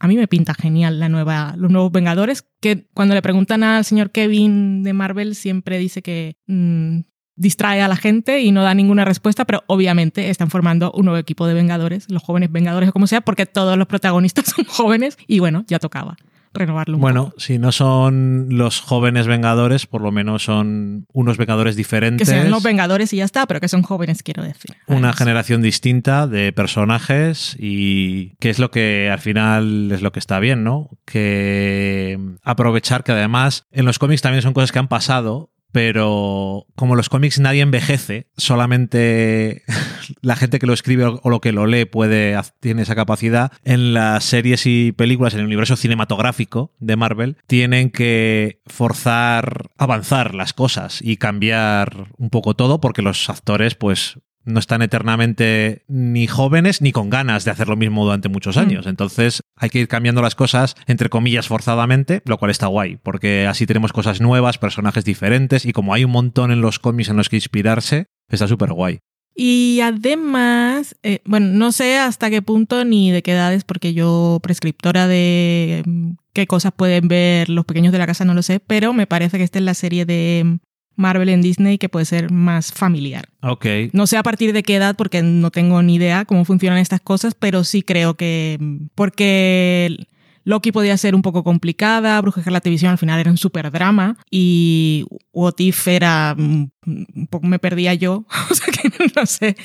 a 0.00 0.08
mí 0.08 0.16
me 0.16 0.28
pinta 0.28 0.54
genial 0.54 0.98
la 1.00 1.08
nueva, 1.08 1.54
los 1.56 1.70
nuevos 1.70 1.92
Vengadores, 1.92 2.44
que 2.60 2.86
cuando 2.94 3.14
le 3.14 3.22
preguntan 3.22 3.62
al 3.62 3.84
señor 3.84 4.10
Kevin 4.10 4.82
de 4.82 4.92
Marvel 4.92 5.34
siempre 5.34 5.78
dice 5.78 6.02
que... 6.02 6.36
mm, 6.46 7.00
distrae 7.36 7.82
a 7.82 7.88
la 7.88 7.96
gente 7.96 8.40
y 8.40 8.52
no 8.52 8.62
da 8.62 8.74
ninguna 8.74 9.04
respuesta, 9.04 9.44
pero 9.44 9.64
obviamente 9.66 10.30
están 10.30 10.50
formando 10.50 10.92
un 10.92 11.06
nuevo 11.06 11.18
equipo 11.18 11.46
de 11.46 11.54
Vengadores, 11.54 12.10
los 12.10 12.22
jóvenes 12.22 12.52
Vengadores 12.52 12.88
o 12.90 12.92
como 12.92 13.06
sea, 13.06 13.20
porque 13.22 13.46
todos 13.46 13.76
los 13.76 13.86
protagonistas 13.88 14.46
son 14.56 14.64
jóvenes 14.66 15.18
y 15.26 15.38
bueno, 15.40 15.64
ya 15.66 15.78
tocaba 15.78 16.16
renovarlo 16.56 16.94
un 16.94 17.00
Bueno, 17.00 17.24
poco. 17.24 17.40
si 17.40 17.58
no 17.58 17.72
son 17.72 18.46
los 18.50 18.80
jóvenes 18.80 19.26
Vengadores, 19.26 19.86
por 19.86 20.00
lo 20.00 20.12
menos 20.12 20.44
son 20.44 21.04
unos 21.12 21.36
Vengadores 21.36 21.74
Que 21.74 21.78
diferentes. 21.78 22.28
sean 22.28 22.48
los 22.48 22.62
Vengadores 22.62 23.12
y 23.12 23.16
ya 23.16 23.24
está, 23.24 23.46
pero 23.46 23.58
que 23.58 23.66
son 23.66 23.82
jóvenes, 23.82 24.22
quiero 24.22 24.44
decir. 24.44 24.70
una 24.86 24.98
Además. 24.98 25.16
generación 25.18 25.62
distinta 25.62 26.28
de 26.28 26.52
personajes 26.52 27.56
y 27.58 28.36
que 28.36 28.50
es 28.50 28.60
lo 28.60 28.70
que 28.70 29.10
al 29.10 29.18
final 29.18 29.90
es 29.90 30.00
lo 30.00 30.12
que 30.12 30.20
está 30.20 30.38
bien, 30.38 30.62
¿no? 30.62 30.90
Que 31.04 32.18
aprovechar 32.44 33.02
que 33.02 33.10
además 33.10 33.66
en 33.72 33.84
los 33.84 33.98
cómics 33.98 34.22
también 34.22 34.42
son 34.42 34.52
cosas 34.54 34.70
que 34.70 34.78
han 34.78 34.86
pasado, 34.88 35.50
pero 35.74 36.68
como 36.76 36.94
los 36.94 37.08
cómics 37.08 37.40
nadie 37.40 37.60
envejece, 37.60 38.28
solamente 38.36 39.64
la 40.22 40.36
gente 40.36 40.60
que 40.60 40.68
lo 40.68 40.72
escribe 40.72 41.06
o 41.06 41.30
lo 41.30 41.40
que 41.40 41.50
lo 41.50 41.66
lee 41.66 41.84
puede 41.84 42.40
tiene 42.60 42.82
esa 42.82 42.94
capacidad. 42.94 43.50
En 43.64 43.92
las 43.92 44.22
series 44.22 44.66
y 44.66 44.92
películas 44.92 45.34
en 45.34 45.40
el 45.40 45.46
universo 45.46 45.74
cinematográfico 45.74 46.72
de 46.78 46.94
Marvel 46.94 47.38
tienen 47.48 47.90
que 47.90 48.60
forzar 48.66 49.72
avanzar 49.76 50.36
las 50.36 50.52
cosas 50.52 51.00
y 51.02 51.16
cambiar 51.16 52.06
un 52.18 52.30
poco 52.30 52.54
todo 52.54 52.80
porque 52.80 53.02
los 53.02 53.28
actores 53.28 53.74
pues 53.74 54.20
no 54.44 54.60
están 54.60 54.82
eternamente 54.82 55.84
ni 55.88 56.26
jóvenes 56.26 56.80
ni 56.80 56.92
con 56.92 57.10
ganas 57.10 57.44
de 57.44 57.50
hacer 57.50 57.68
lo 57.68 57.76
mismo 57.76 58.04
durante 58.04 58.28
muchos 58.28 58.56
años. 58.56 58.86
Entonces 58.86 59.42
hay 59.56 59.70
que 59.70 59.80
ir 59.80 59.88
cambiando 59.88 60.22
las 60.22 60.34
cosas, 60.34 60.76
entre 60.86 61.08
comillas, 61.08 61.48
forzadamente, 61.48 62.22
lo 62.24 62.38
cual 62.38 62.50
está 62.50 62.66
guay, 62.66 62.96
porque 63.02 63.46
así 63.46 63.66
tenemos 63.66 63.92
cosas 63.92 64.20
nuevas, 64.20 64.58
personajes 64.58 65.04
diferentes, 65.04 65.64
y 65.64 65.72
como 65.72 65.94
hay 65.94 66.04
un 66.04 66.10
montón 66.10 66.50
en 66.50 66.60
los 66.60 66.78
cómics 66.78 67.08
en 67.08 67.16
los 67.16 67.28
que 67.28 67.36
inspirarse, 67.36 68.06
está 68.28 68.48
súper 68.48 68.72
guay. 68.72 68.98
Y 69.36 69.80
además, 69.82 70.94
eh, 71.02 71.18
bueno, 71.24 71.48
no 71.48 71.72
sé 71.72 71.98
hasta 71.98 72.30
qué 72.30 72.40
punto 72.40 72.84
ni 72.84 73.10
de 73.10 73.22
qué 73.22 73.32
edades, 73.32 73.64
porque 73.64 73.92
yo 73.92 74.38
prescriptora 74.42 75.08
de 75.08 75.82
mm, 75.84 76.10
qué 76.32 76.46
cosas 76.46 76.72
pueden 76.72 77.08
ver 77.08 77.48
los 77.48 77.64
pequeños 77.64 77.92
de 77.92 77.98
la 77.98 78.06
casa 78.06 78.24
no 78.24 78.34
lo 78.34 78.42
sé, 78.42 78.60
pero 78.60 78.92
me 78.92 79.08
parece 79.08 79.38
que 79.38 79.44
esta 79.44 79.58
es 79.58 79.64
la 79.64 79.74
serie 79.74 80.04
de 80.04 80.42
mm, 80.44 80.56
Marvel 80.96 81.28
en 81.28 81.42
Disney 81.42 81.78
que 81.78 81.88
puede 81.88 82.04
ser 82.04 82.30
más 82.30 82.72
familiar. 82.72 83.28
Ok. 83.42 83.66
No 83.92 84.06
sé 84.06 84.16
a 84.16 84.22
partir 84.22 84.52
de 84.52 84.62
qué 84.62 84.76
edad, 84.76 84.96
porque 84.96 85.22
no 85.22 85.50
tengo 85.50 85.82
ni 85.82 85.96
idea 85.96 86.24
cómo 86.24 86.44
funcionan 86.44 86.78
estas 86.78 87.00
cosas, 87.00 87.34
pero 87.34 87.64
sí 87.64 87.82
creo 87.82 88.14
que 88.14 88.58
porque 88.94 89.96
Loki 90.44 90.72
podía 90.72 90.96
ser 90.96 91.14
un 91.14 91.22
poco 91.22 91.42
complicada, 91.42 92.20
Brujas 92.20 92.44
de 92.44 92.50
la 92.50 92.60
televisión 92.60 92.92
al 92.92 92.98
final 92.98 93.18
era 93.18 93.30
un 93.30 93.38
super 93.38 93.70
drama 93.70 94.16
y 94.30 95.06
What 95.32 95.54
If 95.58 95.88
era 95.88 96.34
mm, 96.36 96.70
un 96.86 97.26
poco 97.28 97.46
me 97.46 97.58
perdía 97.58 97.94
yo, 97.94 98.26
o 98.50 98.54
sea 98.54 98.66
que 98.72 98.90
no 99.16 99.26
sé. 99.26 99.56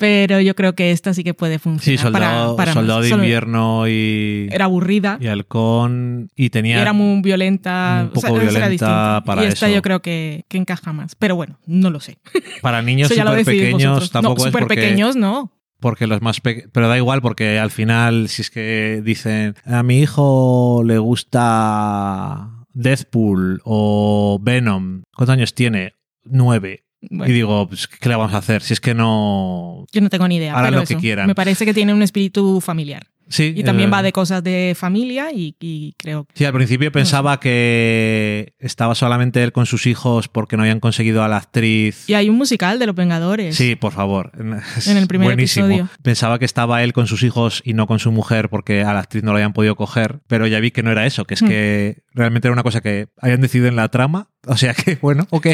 Pero 0.00 0.40
yo 0.40 0.56
creo 0.56 0.74
que 0.74 0.92
esta 0.92 1.12
sí 1.12 1.22
que 1.22 1.34
puede 1.34 1.58
funcionar. 1.58 1.98
Sí, 1.98 2.02
soldado, 2.02 2.56
para, 2.56 2.70
para 2.70 2.72
soldado 2.72 3.00
más. 3.00 3.08
de 3.10 3.14
invierno 3.14 3.86
y, 3.86 4.48
Era 4.50 4.64
aburrida. 4.64 5.18
y 5.20 5.26
halcón 5.26 6.30
y 6.34 6.46
y 6.46 6.50
tenía 6.50 6.80
era 6.80 6.94
muy 6.94 7.20
violenta. 7.20 8.00
un 8.04 8.08
poco 8.08 8.32
o 8.32 8.40
sea, 8.40 8.48
violenta 8.50 9.22
para 9.26 9.44
y 9.44 9.48
esta 9.48 9.66
eso. 9.66 9.74
yo 9.74 9.82
creo 9.82 10.00
que, 10.00 10.46
que 10.48 10.56
encaja 10.56 10.94
más. 10.94 11.14
Pero 11.16 11.36
bueno, 11.36 11.58
no 11.66 11.90
lo 11.90 12.00
sé. 12.00 12.16
para 12.62 12.80
niños 12.80 13.08
súper 13.08 13.44
pequeños 13.44 13.90
vosotros. 13.90 14.10
tampoco 14.10 14.38
no, 14.38 14.46
es 14.46 14.52
súper 14.52 14.62
porque, 14.62 14.74
pequeños 14.76 15.16
no. 15.16 15.52
porque 15.80 16.06
los 16.06 16.22
más 16.22 16.40
pequeños 16.40 16.70
pero 16.72 16.88
da 16.88 16.96
igual 16.96 17.20
porque 17.20 17.58
al 17.58 17.70
final 17.70 18.30
si 18.30 18.40
es 18.40 18.50
que 18.50 19.02
dicen 19.04 19.54
a 19.66 19.82
mi 19.82 20.00
hijo 20.00 20.82
le 20.82 20.96
gusta 20.96 22.64
Deathpool 22.72 23.60
o 23.64 24.40
Venom 24.40 25.02
¿cuántos 25.14 25.34
años 25.34 25.52
tiene? 25.54 25.92
nueve 26.24 26.84
Bueno, 27.02 27.32
y 27.32 27.34
digo 27.34 27.66
pues, 27.66 27.86
¿qué 27.88 28.08
le 28.08 28.16
vamos 28.16 28.34
a 28.34 28.38
hacer? 28.38 28.62
si 28.62 28.74
es 28.74 28.80
que 28.80 28.94
no 28.94 29.86
yo 29.92 30.00
no 30.00 30.10
tengo 30.10 30.28
ni 30.28 30.36
idea. 30.36 30.52
harán 30.52 30.70
pero 30.70 30.80
lo 30.82 30.86
que 30.86 30.96
quieran. 30.96 31.26
Me 31.26 31.34
parece 31.34 31.64
que 31.64 31.74
tiene 31.74 31.94
un 31.94 32.02
espíritu 32.02 32.60
familiar. 32.60 33.06
Sí 33.30 33.54
Y 33.56 33.64
también 33.64 33.88
eh, 33.88 33.92
va 33.92 34.02
de 34.02 34.12
cosas 34.12 34.44
de 34.44 34.74
familia 34.76 35.32
y, 35.32 35.56
y 35.58 35.94
creo 35.96 36.24
que... 36.24 36.32
Sí, 36.36 36.44
al 36.44 36.52
principio 36.52 36.92
pensaba 36.92 37.40
que 37.40 38.52
estaba 38.58 38.94
solamente 38.94 39.42
él 39.42 39.52
con 39.52 39.64
sus 39.66 39.86
hijos 39.86 40.28
porque 40.28 40.56
no 40.58 40.62
habían 40.64 40.80
conseguido 40.80 41.24
a 41.24 41.28
la 41.28 41.38
actriz. 41.38 42.08
Y 42.08 42.14
hay 42.14 42.28
un 42.28 42.36
musical 42.36 42.78
de 42.78 42.86
Los 42.86 42.94
Vengadores. 42.94 43.56
Sí, 43.56 43.76
por 43.76 43.92
favor. 43.92 44.32
Es 44.76 44.88
En 44.88 44.96
el 44.96 45.06
primer 45.06 45.28
buenísimo. 45.28 45.66
episodio. 45.66 45.88
Pensaba 46.02 46.38
que 46.38 46.44
estaba 46.44 46.82
él 46.82 46.92
con 46.92 47.06
sus 47.06 47.22
hijos 47.22 47.62
y 47.64 47.72
no 47.74 47.86
con 47.86 47.98
su 47.98 48.12
mujer 48.12 48.48
porque 48.50 48.82
a 48.82 48.92
la 48.92 49.00
actriz 49.00 49.22
no 49.22 49.30
lo 49.32 49.36
habían 49.38 49.52
podido 49.52 49.76
coger, 49.76 50.20
pero 50.26 50.46
ya 50.46 50.60
vi 50.60 50.70
que 50.70 50.82
no 50.82 50.90
era 50.90 51.06
eso, 51.06 51.24
que 51.24 51.34
es 51.34 51.40
Hmm. 51.42 51.48
que 51.48 52.02
realmente 52.12 52.48
era 52.48 52.52
una 52.52 52.62
cosa 52.62 52.80
que 52.82 53.08
habían 53.18 53.40
decidido 53.40 53.68
en 53.68 53.76
la 53.76 53.88
trama. 53.88 54.28
O 54.46 54.56
sea 54.56 54.74
que, 54.74 54.96
bueno, 55.02 55.26
ok. 55.30 55.46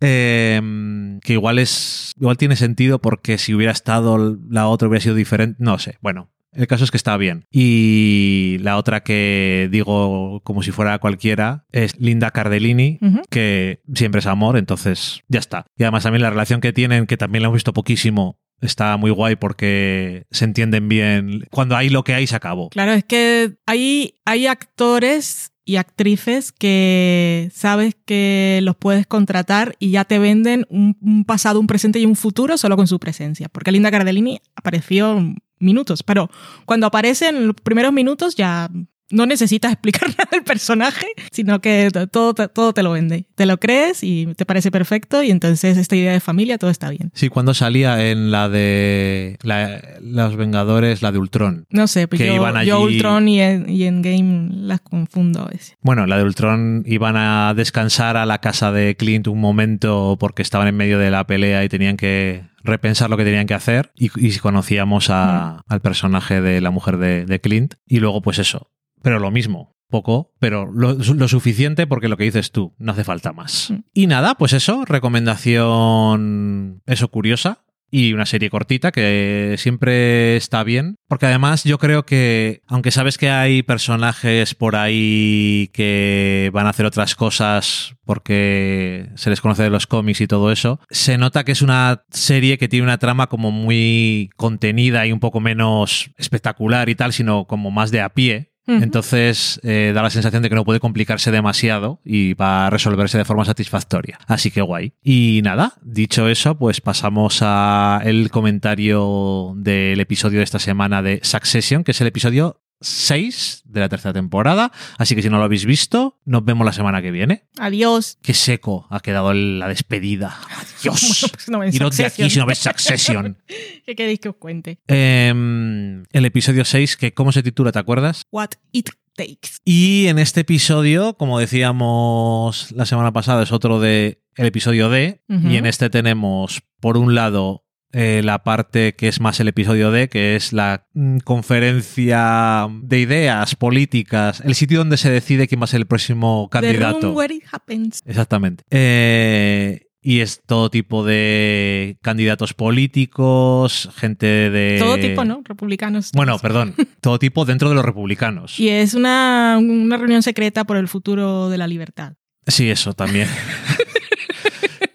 Eh, 0.00 1.18
que 1.22 1.32
igual 1.32 1.58
es. 1.58 2.12
Igual 2.18 2.36
tiene 2.36 2.56
sentido 2.56 3.00
porque 3.00 3.38
si 3.38 3.54
hubiera 3.54 3.72
estado 3.72 4.38
la 4.48 4.68
otra 4.68 4.88
hubiera 4.88 5.02
sido 5.02 5.14
diferente. 5.14 5.56
No 5.58 5.78
sé. 5.78 5.98
Bueno, 6.00 6.30
el 6.56 6.66
caso 6.66 6.84
es 6.84 6.90
que 6.90 6.96
está 6.96 7.16
bien. 7.16 7.46
Y 7.50 8.56
la 8.60 8.76
otra 8.76 9.02
que 9.02 9.68
digo 9.70 10.40
como 10.42 10.62
si 10.62 10.72
fuera 10.72 10.98
cualquiera 10.98 11.66
es 11.72 11.98
Linda 12.00 12.30
Cardellini, 12.30 12.98
que 13.30 13.80
siempre 13.94 14.20
es 14.20 14.26
amor, 14.26 14.56
entonces 14.56 15.22
ya 15.28 15.38
está. 15.38 15.66
Y 15.76 15.84
además 15.84 16.04
también 16.04 16.22
la 16.22 16.30
relación 16.30 16.60
que 16.60 16.72
tienen, 16.72 17.06
que 17.06 17.16
también 17.16 17.42
la 17.42 17.46
hemos 17.48 17.56
visto 17.56 17.72
poquísimo, 17.72 18.38
está 18.60 18.96
muy 18.96 19.10
guay 19.10 19.36
porque 19.36 20.26
se 20.30 20.44
entienden 20.44 20.88
bien. 20.88 21.46
Cuando 21.50 21.76
hay 21.76 21.88
lo 21.88 22.04
que 22.04 22.14
hay, 22.14 22.26
se 22.26 22.36
acabó. 22.36 22.70
Claro, 22.70 22.92
es 22.92 23.04
que 23.04 23.56
hay, 23.66 24.14
hay 24.24 24.46
actores 24.46 25.52
y 25.66 25.76
actrices 25.76 26.52
que 26.52 27.50
sabes 27.52 27.96
que 28.06 28.60
los 28.62 28.76
puedes 28.76 29.06
contratar 29.06 29.74
y 29.80 29.90
ya 29.90 30.04
te 30.04 30.20
venden 30.20 30.64
un, 30.70 31.24
pasado, 31.26 31.58
un 31.58 31.66
presente 31.66 31.98
y 31.98 32.06
un 32.06 32.14
futuro 32.14 32.56
solo 32.56 32.76
con 32.76 32.86
su 32.86 33.00
presencia. 33.00 33.48
Porque 33.48 33.72
Linda 33.72 33.90
Cardellini 33.90 34.40
apareció 34.54 35.34
minutos, 35.58 36.04
pero 36.04 36.30
cuando 36.66 36.86
aparece 36.86 37.28
en 37.28 37.48
los 37.48 37.56
primeros 37.56 37.92
minutos 37.92 38.36
ya 38.36 38.70
no 39.10 39.26
necesitas 39.26 39.72
explicar 39.72 40.08
nada 40.18 40.28
del 40.32 40.42
personaje, 40.42 41.06
sino 41.30 41.60
que 41.60 41.90
todo, 42.10 42.34
todo 42.34 42.72
te 42.72 42.82
lo 42.82 42.92
vende. 42.92 43.26
Te 43.34 43.46
lo 43.46 43.58
crees 43.58 44.02
y 44.02 44.26
te 44.36 44.44
parece 44.46 44.70
perfecto 44.70 45.22
y 45.22 45.30
entonces 45.30 45.76
esta 45.76 45.96
idea 45.96 46.12
de 46.12 46.20
familia, 46.20 46.58
todo 46.58 46.70
está 46.70 46.90
bien. 46.90 47.10
Sí, 47.14 47.28
cuando 47.28 47.54
salía 47.54 48.10
en 48.10 48.30
la 48.30 48.48
de 48.48 49.36
la- 49.42 49.80
Los 50.00 50.36
Vengadores, 50.36 51.02
la 51.02 51.12
de 51.12 51.18
Ultron. 51.18 51.66
No 51.70 51.86
sé, 51.86 52.08
pues 52.08 52.20
Que 52.20 52.28
yo, 52.28 52.34
iban 52.36 52.64
yo 52.64 52.76
allí- 52.84 52.94
Ultron 52.96 53.28
y, 53.28 53.40
en- 53.40 53.68
y 53.68 53.84
Endgame 53.84 54.48
las 54.52 54.80
confundo 54.80 55.42
a 55.42 55.46
veces. 55.50 55.76
Bueno, 55.82 56.06
la 56.06 56.16
de 56.18 56.24
Ultron 56.24 56.82
iban 56.86 57.16
a 57.16 57.54
descansar 57.54 58.16
a 58.16 58.26
la 58.26 58.40
casa 58.40 58.72
de 58.72 58.96
Clint 58.96 59.26
un 59.28 59.40
momento 59.40 60.16
porque 60.18 60.42
estaban 60.42 60.68
en 60.68 60.76
medio 60.76 60.98
de 60.98 61.10
la 61.10 61.26
pelea 61.26 61.64
y 61.64 61.68
tenían 61.68 61.96
que 61.96 62.42
repensar 62.64 63.10
lo 63.10 63.16
que 63.16 63.24
tenían 63.24 63.46
que 63.46 63.54
hacer 63.54 63.92
y, 63.94 64.10
y 64.16 64.36
conocíamos 64.38 65.10
a- 65.10 65.62
al 65.68 65.80
personaje 65.80 66.40
de 66.40 66.60
la 66.60 66.70
mujer 66.70 66.96
de, 66.98 67.24
de 67.24 67.40
Clint 67.40 67.74
y 67.86 68.00
luego 68.00 68.22
pues 68.22 68.38
eso, 68.40 68.70
pero 69.02 69.18
lo 69.18 69.30
mismo. 69.30 69.74
Poco, 69.88 70.32
pero 70.40 70.66
lo, 70.66 70.94
lo 70.94 71.28
suficiente 71.28 71.86
porque 71.86 72.08
lo 72.08 72.16
que 72.16 72.24
dices 72.24 72.50
tú, 72.50 72.74
no 72.76 72.90
hace 72.90 73.04
falta 73.04 73.32
más. 73.32 73.70
Mm. 73.70 73.84
Y 73.94 74.06
nada, 74.08 74.34
pues 74.34 74.52
eso, 74.52 74.84
recomendación, 74.84 76.82
eso 76.86 77.08
curiosa, 77.08 77.66
y 77.90 78.12
una 78.12 78.26
serie 78.26 78.50
cortita 78.50 78.92
que 78.92 79.54
siempre 79.58 80.36
está 80.36 80.64
bien. 80.64 80.96
Porque 81.08 81.26
además 81.26 81.64
yo 81.64 81.78
creo 81.78 82.04
que, 82.04 82.62
aunque 82.66 82.90
sabes 82.90 83.18
que 83.18 83.30
hay 83.30 83.62
personajes 83.62 84.54
por 84.54 84.76
ahí 84.76 85.70
que 85.72 86.50
van 86.52 86.66
a 86.66 86.70
hacer 86.70 86.86
otras 86.86 87.14
cosas 87.14 87.94
porque 88.04 89.10
se 89.14 89.30
les 89.30 89.40
conoce 89.40 89.62
de 89.62 89.70
los 89.70 89.86
cómics 89.86 90.20
y 90.20 90.26
todo 90.26 90.52
eso, 90.52 90.80
se 90.90 91.18
nota 91.18 91.44
que 91.44 91.52
es 91.52 91.62
una 91.62 92.04
serie 92.10 92.58
que 92.58 92.68
tiene 92.68 92.84
una 92.84 92.98
trama 92.98 93.28
como 93.28 93.50
muy 93.50 94.30
contenida 94.36 95.06
y 95.06 95.12
un 95.12 95.20
poco 95.20 95.40
menos 95.40 96.10
espectacular 96.16 96.88
y 96.88 96.94
tal, 96.94 97.12
sino 97.12 97.46
como 97.46 97.70
más 97.70 97.90
de 97.90 98.00
a 98.00 98.10
pie. 98.10 98.52
Entonces 98.66 99.60
eh, 99.62 99.92
da 99.94 100.02
la 100.02 100.10
sensación 100.10 100.42
de 100.42 100.48
que 100.48 100.54
no 100.54 100.64
puede 100.64 100.80
complicarse 100.80 101.30
demasiado 101.30 102.00
y 102.04 102.34
va 102.34 102.66
a 102.66 102.70
resolverse 102.70 103.16
de 103.18 103.24
forma 103.24 103.44
satisfactoria. 103.44 104.18
Así 104.26 104.50
que 104.50 104.60
guay. 104.60 104.92
Y 105.02 105.40
nada, 105.44 105.74
dicho 105.82 106.28
eso, 106.28 106.58
pues 106.58 106.80
pasamos 106.80 107.40
a 107.42 108.00
el 108.04 108.30
comentario 108.30 109.52
del 109.56 110.00
episodio 110.00 110.38
de 110.38 110.44
esta 110.44 110.58
semana 110.58 111.02
de 111.02 111.20
Succession, 111.22 111.84
que 111.84 111.92
es 111.92 112.00
el 112.00 112.08
episodio 112.08 112.60
6 112.80 113.62
de 113.64 113.80
la 113.80 113.88
tercera 113.88 114.12
temporada. 114.12 114.72
Así 114.98 115.14
que 115.14 115.22
si 115.22 115.30
no 115.30 115.38
lo 115.38 115.44
habéis 115.44 115.64
visto, 115.64 116.20
nos 116.24 116.44
vemos 116.44 116.64
la 116.64 116.72
semana 116.72 117.02
que 117.02 117.10
viene. 117.10 117.44
Adiós. 117.58 118.18
Qué 118.22 118.34
seco 118.34 118.86
ha 118.90 119.00
quedado 119.00 119.32
la 119.32 119.68
despedida. 119.68 120.36
Adiós. 120.50 121.20
Bueno, 121.20 121.32
pues 121.32 121.48
no 121.48 121.58
ven 121.58 121.70
de 121.70 122.04
aquí 122.04 122.30
si 122.30 122.38
no 122.38 122.46
ves 122.46 122.58
Succession. 122.58 123.38
¿Qué 123.86 123.96
queréis 123.96 124.20
que 124.20 124.28
os 124.28 124.36
cuente? 124.36 124.78
Em, 124.86 126.04
el 126.12 126.24
episodio 126.24 126.64
6, 126.64 126.96
que 126.96 127.14
¿cómo 127.14 127.32
se 127.32 127.42
titula? 127.42 127.72
¿Te 127.72 127.78
acuerdas? 127.78 128.22
What 128.30 128.50
it 128.72 128.90
takes. 129.16 129.58
Y 129.64 130.06
en 130.08 130.18
este 130.18 130.40
episodio, 130.40 131.14
como 131.14 131.38
decíamos 131.38 132.72
la 132.72 132.86
semana 132.86 133.12
pasada, 133.12 133.42
es 133.42 133.52
otro 133.52 133.80
de 133.80 134.22
el 134.36 134.46
episodio 134.46 134.90
D. 134.90 135.22
Y 135.28 135.56
en 135.56 135.66
este 135.66 135.90
tenemos, 135.90 136.62
por 136.80 136.96
un 136.96 137.14
lado, 137.14 137.65
eh, 137.92 138.20
la 138.24 138.42
parte 138.42 138.94
que 138.94 139.08
es 139.08 139.20
más 139.20 139.40
el 139.40 139.48
episodio 139.48 139.90
D, 139.90 140.08
que 140.08 140.36
es 140.36 140.52
la 140.52 140.86
mm, 140.94 141.18
conferencia 141.18 142.68
de 142.82 143.00
ideas 143.00 143.54
políticas, 143.54 144.40
el 144.44 144.54
sitio 144.54 144.78
donde 144.78 144.96
se 144.96 145.10
decide 145.10 145.48
quién 145.48 145.60
va 145.60 145.64
a 145.64 145.68
ser 145.68 145.80
el 145.80 145.86
próximo 145.86 146.48
The 146.50 146.60
candidato. 146.60 147.00
room 147.00 147.16
where 147.16 147.34
it 147.34 147.44
happens. 147.50 148.00
Exactamente. 148.04 148.64
Eh, 148.70 149.82
y 150.02 150.20
es 150.20 150.40
todo 150.46 150.70
tipo 150.70 151.04
de 151.04 151.98
candidatos 152.00 152.54
políticos, 152.54 153.90
gente 153.96 154.50
de... 154.50 154.76
Todo 154.78 154.96
tipo, 154.98 155.24
¿no? 155.24 155.40
Republicanos. 155.44 156.12
Bueno, 156.12 156.38
perdón, 156.38 156.74
todo 157.00 157.18
tipo 157.18 157.44
dentro 157.44 157.68
de 157.68 157.74
los 157.74 157.84
republicanos. 157.84 158.60
Y 158.60 158.68
es 158.68 158.94
una, 158.94 159.56
una 159.58 159.96
reunión 159.96 160.22
secreta 160.22 160.64
por 160.64 160.76
el 160.76 160.86
futuro 160.86 161.48
de 161.48 161.58
la 161.58 161.66
libertad. 161.66 162.14
Sí, 162.46 162.70
eso 162.70 162.92
también. 162.94 163.28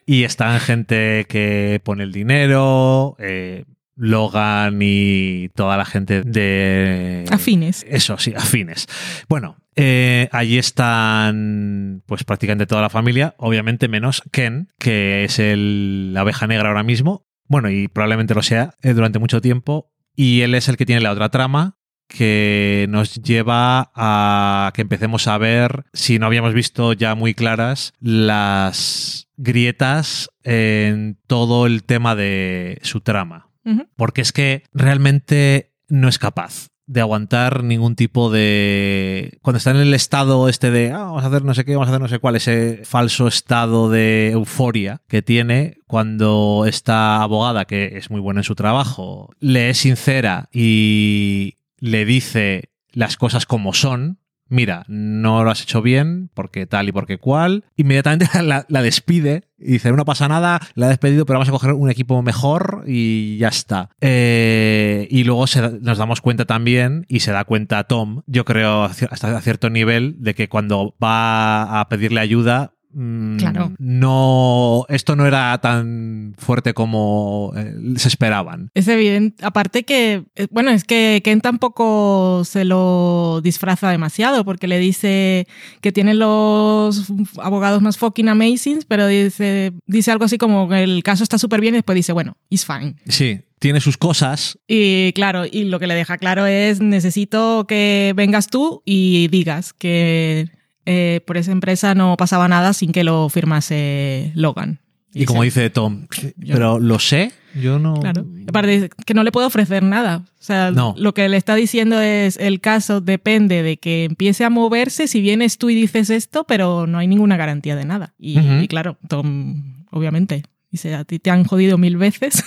y 0.05 0.23
están 0.23 0.59
gente 0.59 1.25
que 1.27 1.79
pone 1.83 2.03
el 2.03 2.11
dinero, 2.11 3.15
eh, 3.19 3.65
Logan 3.95 4.79
y 4.81 5.49
toda 5.49 5.77
la 5.77 5.85
gente 5.85 6.23
de... 6.23 7.25
Afines. 7.29 7.85
Eso, 7.87 8.17
sí, 8.17 8.33
afines. 8.35 8.87
Bueno, 9.29 9.57
eh, 9.75 10.27
allí 10.31 10.57
están 10.57 12.03
pues 12.05 12.23
prácticamente 12.23 12.65
toda 12.65 12.81
la 12.81 12.89
familia, 12.89 13.35
obviamente 13.37 13.87
menos 13.87 14.23
Ken, 14.31 14.69
que 14.79 15.23
es 15.23 15.39
el, 15.39 16.13
la 16.13 16.21
abeja 16.21 16.47
negra 16.47 16.69
ahora 16.69 16.83
mismo. 16.83 17.27
Bueno, 17.47 17.69
y 17.69 17.87
probablemente 17.87 18.33
lo 18.33 18.43
sea 18.43 18.75
eh, 18.81 18.93
durante 18.93 19.19
mucho 19.19 19.41
tiempo. 19.41 19.91
Y 20.15 20.41
él 20.41 20.55
es 20.55 20.67
el 20.67 20.77
que 20.77 20.85
tiene 20.85 21.01
la 21.01 21.11
otra 21.11 21.29
trama, 21.29 21.77
que 22.15 22.87
nos 22.89 23.15
lleva 23.15 23.91
a 23.95 24.71
que 24.73 24.81
empecemos 24.81 25.27
a 25.27 25.37
ver, 25.37 25.85
si 25.93 26.19
no 26.19 26.25
habíamos 26.25 26.53
visto 26.53 26.93
ya 26.93 27.15
muy 27.15 27.33
claras, 27.33 27.93
las 28.01 29.27
grietas 29.37 30.29
en 30.43 31.17
todo 31.27 31.65
el 31.65 31.83
tema 31.83 32.15
de 32.15 32.79
su 32.83 33.01
trama. 33.01 33.47
Porque 33.95 34.21
es 34.21 34.31
que 34.31 34.63
realmente 34.73 35.71
no 35.87 36.07
es 36.09 36.17
capaz 36.19 36.67
de 36.87 36.99
aguantar 36.99 37.63
ningún 37.63 37.95
tipo 37.95 38.29
de... 38.29 39.37
Cuando 39.41 39.59
está 39.59 39.71
en 39.71 39.77
el 39.77 39.93
estado 39.93 40.49
este 40.49 40.71
de, 40.71 40.91
"Ah, 40.91 41.05
vamos 41.05 41.23
a 41.23 41.27
hacer 41.27 41.45
no 41.45 41.53
sé 41.53 41.63
qué, 41.63 41.73
vamos 41.75 41.87
a 41.87 41.91
hacer 41.91 42.01
no 42.01 42.07
sé 42.09 42.19
cuál, 42.19 42.35
ese 42.35 42.81
falso 42.83 43.27
estado 43.27 43.89
de 43.89 44.31
euforia 44.31 45.01
que 45.07 45.21
tiene 45.21 45.77
cuando 45.87 46.65
esta 46.67 47.21
abogada, 47.21 47.63
que 47.65 47.97
es 47.97 48.09
muy 48.09 48.19
buena 48.19 48.41
en 48.41 48.43
su 48.43 48.55
trabajo, 48.55 49.29
le 49.39 49.69
es 49.69 49.77
sincera 49.77 50.49
y 50.51 51.55
le 51.81 52.05
dice 52.05 52.69
las 52.93 53.17
cosas 53.17 53.45
como 53.45 53.73
son, 53.73 54.19
mira, 54.47 54.83
no 54.87 55.43
lo 55.43 55.49
has 55.49 55.63
hecho 55.63 55.81
bien, 55.81 56.29
porque 56.33 56.67
tal 56.67 56.89
y 56.89 56.91
porque 56.91 57.17
cual, 57.17 57.63
inmediatamente 57.75 58.27
la, 58.43 58.81
despide 58.81 59.43
y 59.57 59.73
dice, 59.73 59.91
no 59.91 60.05
pasa 60.05 60.27
nada, 60.27 60.59
la 60.75 60.85
he 60.85 60.89
despedido, 60.89 61.25
pero 61.25 61.39
vamos 61.39 61.49
a 61.49 61.53
coger 61.53 61.73
un 61.73 61.89
equipo 61.89 62.21
mejor 62.21 62.83
y 62.85 63.37
ya 63.37 63.47
está. 63.47 63.89
Eh, 64.01 65.07
y 65.09 65.23
luego 65.23 65.45
nos 65.81 65.97
damos 65.97 66.21
cuenta 66.21 66.45
también, 66.45 67.05
y 67.07 67.21
se 67.21 67.31
da 67.31 67.45
cuenta 67.45 67.85
Tom, 67.85 68.21
yo 68.27 68.45
creo 68.45 68.83
hasta 68.83 69.41
cierto 69.41 69.69
nivel, 69.69 70.15
de 70.19 70.35
que 70.35 70.49
cuando 70.49 70.95
va 71.01 71.79
a 71.79 71.89
pedirle 71.89 72.19
ayuda, 72.19 72.73
mm, 72.93 73.37
Claro. 73.37 73.73
no, 73.79 74.85
esto 74.89 75.15
no 75.15 75.25
era 75.25 75.57
tan 75.59 76.33
fuerte 76.37 76.73
como 76.73 77.53
eh, 77.55 77.73
se 77.97 78.07
esperaban. 78.07 78.69
Es 78.73 78.87
evidente. 78.87 79.43
Aparte 79.45 79.83
que, 79.83 80.25
eh, 80.35 80.47
bueno, 80.51 80.71
es 80.71 80.83
que 80.83 81.21
Ken 81.23 81.41
tampoco 81.41 82.43
se 82.45 82.65
lo 82.65 83.41
disfraza 83.43 83.89
demasiado 83.89 84.43
porque 84.45 84.67
le 84.67 84.79
dice 84.79 85.47
que 85.81 85.91
tiene 85.91 86.13
los 86.13 87.07
abogados 87.37 87.81
más 87.81 87.97
fucking 87.97 88.29
amazing, 88.29 88.79
pero 88.87 89.07
dice, 89.07 89.73
dice 89.85 90.11
algo 90.11 90.25
así 90.25 90.37
como 90.37 90.67
que 90.69 90.83
el 90.83 91.03
caso 91.03 91.23
está 91.23 91.37
súper 91.37 91.61
bien 91.61 91.75
y 91.75 91.77
después 91.77 91.95
dice, 91.95 92.13
bueno, 92.13 92.37
it's 92.49 92.65
fine. 92.65 92.95
Sí, 93.07 93.41
tiene 93.59 93.79
sus 93.79 93.97
cosas, 93.97 94.57
Y 94.67 95.13
claro, 95.13 95.43
y 95.49 95.65
lo 95.65 95.79
que 95.79 95.85
le 95.87 95.93
deja 95.93 96.17
claro 96.17 96.47
es, 96.47 96.81
necesito 96.81 97.65
que 97.67 98.13
vengas 98.15 98.47
tú 98.47 98.81
y 98.85 99.27
digas 99.27 99.73
que 99.73 100.49
eh, 100.85 101.21
por 101.25 101.37
esa 101.37 101.51
empresa 101.51 101.93
no 101.95 102.15
pasaba 102.17 102.47
nada 102.47 102.73
sin 102.73 102.91
que 102.91 103.03
lo 103.03 103.29
firmase 103.29 104.31
Logan. 104.35 104.79
Y 105.13 105.25
como 105.25 105.43
dice 105.43 105.69
Tom, 105.69 106.07
yo- 106.37 106.53
pero 106.53 106.79
lo 106.79 106.97
sé, 106.97 107.33
yo 107.53 107.79
no. 107.79 107.95
Claro. 107.95 108.25
Aparte, 108.47 108.89
que 109.05 109.13
no 109.13 109.23
le 109.23 109.31
puedo 109.33 109.45
ofrecer 109.47 109.83
nada. 109.83 110.23
O 110.39 110.43
sea, 110.43 110.71
No. 110.71 110.95
lo 110.97 111.13
que 111.13 111.27
le 111.27 111.35
está 111.35 111.53
diciendo 111.55 111.99
es 111.99 112.37
el 112.37 112.61
caso 112.61 113.01
depende 113.01 113.61
de 113.61 113.75
que 113.77 114.05
empiece 114.05 114.45
a 114.45 114.49
moverse 114.49 115.07
si 115.07 115.19
vienes 115.19 115.57
tú 115.57 115.69
y 115.69 115.75
dices 115.75 116.09
esto, 116.09 116.45
pero 116.45 116.87
no 116.87 116.97
hay 116.97 117.07
ninguna 117.07 117.35
garantía 117.35 117.75
de 117.75 117.83
nada. 117.83 118.13
Y, 118.17 118.39
y 118.39 118.67
claro, 118.69 118.97
Tom, 119.09 119.85
obviamente, 119.91 120.43
dice, 120.71 120.95
a 120.95 121.03
ti 121.03 121.19
te 121.19 121.29
han 121.29 121.43
jodido 121.43 121.77
mil 121.77 121.97
veces. 121.97 122.41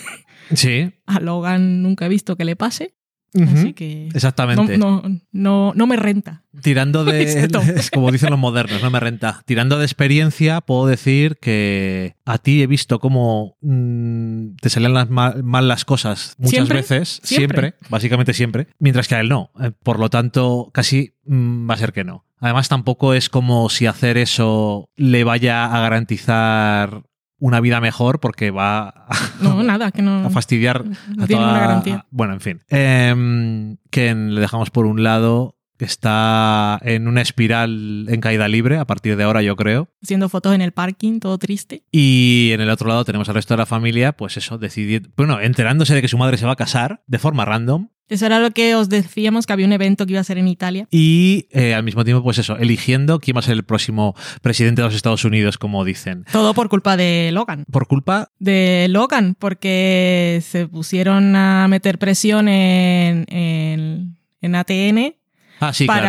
Sí. 0.55 0.91
A 1.07 1.21
Logan 1.21 1.83
nunca 1.83 2.07
he 2.07 2.09
visto 2.09 2.37
que 2.37 2.47
le 2.47 2.57
pase. 2.57 2.95
Así 3.43 3.73
que 3.73 4.09
no, 4.11 4.15
Exactamente. 4.15 4.79
no, 4.79 5.03
no, 5.33 5.73
no 5.75 5.87
me 5.87 5.97
renta. 5.97 6.43
Tirando 6.63 7.05
de. 7.05 7.49
Como 7.93 8.13
dicen 8.13 8.31
los 8.31 8.39
modernos, 8.39 8.83
no 8.83 8.91
me 8.91 9.01
renta. 9.01 9.43
Tirando 9.45 9.79
de 9.79 9.85
experiencia, 9.85 10.61
puedo 10.61 10.87
decir 10.87 11.37
que 11.41 12.15
a 12.25 12.39
ti 12.39 12.63
he 12.63 12.67
visto 12.67 13.01
cómo 13.01 13.57
mm, 13.61 14.57
te 14.61 14.71
salen 14.71 14.95
las 14.95 15.11
mal, 15.11 15.43
mal 15.43 15.67
las 15.69 15.85
cosas 15.85 16.35
muchas 16.39 16.51
¿Siempre? 16.53 16.77
veces. 16.77 17.21
Siempre. 17.25 17.75
básicamente 17.89 18.35
siempre. 18.35 18.69
Mientras 18.79 19.09
que 19.09 19.17
a 19.17 19.21
él 19.21 19.29
no. 19.29 19.51
Eh, 19.61 19.73
Por 19.83 19.99
lo 19.99 20.11
tanto, 20.11 20.71
casi 20.73 21.15
mm, 21.27 21.69
va 21.69 21.75
a 21.75 21.79
ser 21.79 21.93
que 21.93 22.05
no. 22.05 22.25
Además, 22.39 22.69
tampoco 22.69 23.15
es 23.15 23.31
como 23.31 23.71
si 23.71 23.87
hacer 23.87 24.19
eso 24.19 24.91
le 24.97 25.25
vaya 25.25 25.65
a 25.65 25.81
garantizar 25.81 27.05
una 27.39 27.61
vida 27.61 27.81
mejor 27.81 28.21
porque 28.21 28.51
va 28.51 28.89
a, 28.89 29.07
No, 29.41 29.63
nada, 29.63 29.91
que 29.91 30.03
no. 30.03 30.25
a 30.27 30.31
fastidiar 30.31 30.85
no 30.85 30.93
a 30.93 31.27
tiene 31.27 31.27
toda- 31.27 31.41
ninguna 31.47 31.59
garantía. 31.61 32.07
Bueno, 32.11 32.33
en 32.35 32.41
fin. 32.41 32.61
Em, 32.69 33.77
que 33.91 34.15
le 34.15 34.41
dejamos 34.41 34.71
por 34.71 34.87
un 34.87 35.03
lado, 35.03 35.57
está 35.85 36.79
en 36.83 37.09
una 37.09 37.21
espiral 37.23 38.07
en 38.09 38.21
caída 38.21 38.49
libre 38.49 38.79
a 38.79 38.87
partir 38.87 39.17
de 39.17 39.25
ahora, 39.25 39.43
yo 39.43 39.57
creo. 39.57 39.89
Haciendo 40.03 40.29
fotos 40.29 40.55
en 40.55 40.61
el 40.63 40.73
parking, 40.73 41.21
todo 41.21 41.39
triste. 41.39 41.83
Y 41.93 42.51
en 42.53 42.61
el 42.61 42.71
otro 42.71 42.89
lado 42.89 43.05
tenemos 43.05 43.29
al 43.29 43.37
resto 43.37 43.55
de 43.55 43.59
la 43.59 43.67
familia, 43.67 44.13
pues 44.13 44.37
eso, 44.37 44.59
decidiendo, 44.59 45.09
bueno, 45.17 45.41
enterándose 45.41 45.95
de 45.95 46.03
que 46.03 46.09
su 46.09 46.19
madre 46.19 46.37
se 46.37 46.47
va 46.47 46.53
a 46.53 46.57
casar 46.57 47.03
de 47.07 47.19
forma 47.19 47.45
random 47.45 47.89
Eso 48.09 48.27
era 48.27 48.39
lo 48.41 48.51
que 48.51 48.75
os 48.75 48.89
decíamos, 48.89 49.47
que 49.47 49.53
había 49.53 49.67
un 49.67 49.73
evento 49.73 50.05
que 50.07 50.13
iba 50.13 50.21
a 50.21 50.25
ser 50.25 50.39
en 50.39 50.49
Italia. 50.49 50.89
y 50.91 51.49
eh, 51.51 51.75
al 51.75 51.83
mismo 51.85 52.05
tiempo, 52.05 52.23
pues 52.23 52.39
eso, 52.39 52.57
eligiendo 52.59 53.21
quién 53.21 53.37
va 53.37 53.41
a 53.41 53.43
ser 53.43 53.55
el 53.55 53.65
próximo 53.65 54.15
presidente 54.43 54.83
de 54.83 54.89
los 54.89 54.95
Estados 54.95 55.25
Unidos, 55.25 55.59
como 55.59 55.85
dicen. 55.85 56.25
Todo 56.33 56.55
por 56.55 56.69
culpa 56.69 56.97
de 56.97 57.31
Logan. 57.33 57.65
Por 57.71 57.87
culpa, 57.87 58.31
de 58.39 58.87
Logan 58.91 59.37
porque 59.39 60.43
se 60.45 60.67
pusieron 60.69 61.35
a 61.37 61.67
meter 61.69 61.99
presión 61.99 62.49
en, 62.49 63.25
en, 63.29 64.17
en 64.41 64.55
ATN 64.55 65.15
ah, 65.61 65.73
sí, 65.73 65.87
para 65.87 66.01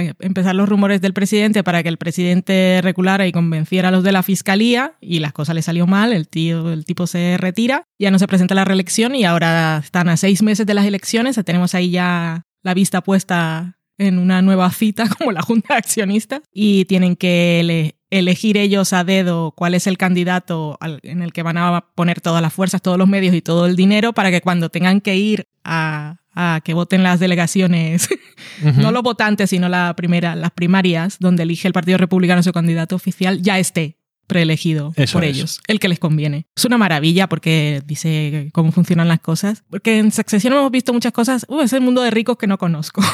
claro. 0.00 0.16
Empezar 0.20 0.54
los 0.54 0.68
rumores 0.68 1.00
del 1.00 1.12
presidente 1.12 1.62
para 1.64 1.82
que 1.82 1.88
el 1.88 1.96
presidente 1.98 2.80
reculara 2.82 3.26
y 3.26 3.32
convenciera 3.32 3.88
a 3.88 3.90
los 3.90 4.02
de 4.04 4.12
la 4.12 4.22
fiscalía 4.22 4.94
y 5.00 5.18
las 5.20 5.32
cosas 5.32 5.54
le 5.54 5.62
salió 5.62 5.86
mal, 5.86 6.12
el 6.12 6.28
tío, 6.28 6.70
el 6.72 6.84
tipo 6.84 7.06
se 7.06 7.36
retira, 7.38 7.84
ya 7.98 8.10
no 8.10 8.18
se 8.18 8.26
presenta 8.26 8.54
a 8.54 8.56
la 8.56 8.64
reelección 8.64 9.14
y 9.14 9.24
ahora 9.24 9.80
están 9.82 10.08
a 10.08 10.16
seis 10.16 10.42
meses 10.42 10.66
de 10.66 10.74
las 10.74 10.84
elecciones, 10.86 11.38
tenemos 11.44 11.74
ahí 11.74 11.90
ya 11.90 12.42
la 12.62 12.74
vista 12.74 13.02
puesta 13.02 13.78
en 13.98 14.18
una 14.18 14.42
nueva 14.42 14.70
cita 14.70 15.08
como 15.18 15.32
la 15.32 15.42
Junta 15.42 15.74
de 15.74 15.78
Accionistas 15.78 16.42
y 16.52 16.84
tienen 16.84 17.16
que 17.16 17.60
ele- 17.60 17.96
elegir 18.10 18.56
ellos 18.56 18.92
a 18.92 19.04
dedo 19.04 19.50
cuál 19.52 19.74
es 19.74 19.86
el 19.86 19.98
candidato 19.98 20.78
al- 20.80 21.00
en 21.02 21.20
el 21.22 21.32
que 21.32 21.42
van 21.42 21.58
a 21.58 21.84
poner 21.94 22.20
todas 22.20 22.40
las 22.40 22.52
fuerzas, 22.52 22.80
todos 22.80 22.96
los 22.96 23.08
medios 23.08 23.34
y 23.34 23.42
todo 23.42 23.66
el 23.66 23.76
dinero 23.76 24.12
para 24.12 24.30
que 24.30 24.40
cuando 24.40 24.68
tengan 24.70 25.00
que 25.00 25.16
ir 25.16 25.46
a, 25.64 26.18
a 26.40 26.60
que 26.62 26.72
voten 26.72 27.02
las 27.02 27.18
delegaciones, 27.18 28.08
no 28.76 28.92
los 28.92 29.02
votantes, 29.02 29.50
sino 29.50 29.68
la 29.68 29.94
primera, 29.96 30.36
las 30.36 30.52
primarias, 30.52 31.16
donde 31.18 31.42
elige 31.42 31.66
el 31.66 31.74
Partido 31.74 31.98
Republicano 31.98 32.42
su 32.44 32.52
candidato 32.52 32.94
oficial, 32.94 33.42
ya 33.42 33.58
esté 33.58 33.96
preelegido 34.28 34.92
Eso 34.96 35.14
por 35.14 35.24
es. 35.24 35.36
ellos, 35.36 35.60
el 35.68 35.80
que 35.80 35.88
les 35.88 35.98
conviene. 35.98 36.46
Es 36.54 36.64
una 36.66 36.76
maravilla 36.78 37.28
porque 37.28 37.82
dice 37.86 38.50
cómo 38.52 38.72
funcionan 38.72 39.08
las 39.08 39.20
cosas. 39.20 39.64
Porque 39.70 39.98
en 39.98 40.12
Succession 40.12 40.52
hemos 40.52 40.70
visto 40.70 40.92
muchas 40.92 41.12
cosas, 41.12 41.44
uh, 41.48 41.60
es 41.62 41.72
el 41.72 41.80
mundo 41.80 42.02
de 42.02 42.10
ricos 42.10 42.36
que 42.38 42.46
no 42.46 42.56
conozco. 42.58 43.02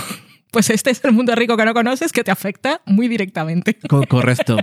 Pues 0.51 0.71
este 0.71 0.91
es 0.93 1.03
el 1.05 1.11
mundo 1.11 1.35
rico 1.35 1.57
que 1.57 1.65
no 1.65 1.75
conoces 1.75 2.13
que 2.13 2.23
te 2.23 2.31
afecta 2.31 2.81
muy 2.87 3.09
directamente, 3.09 3.75
Co- 3.89 4.05
correcto. 4.09 4.57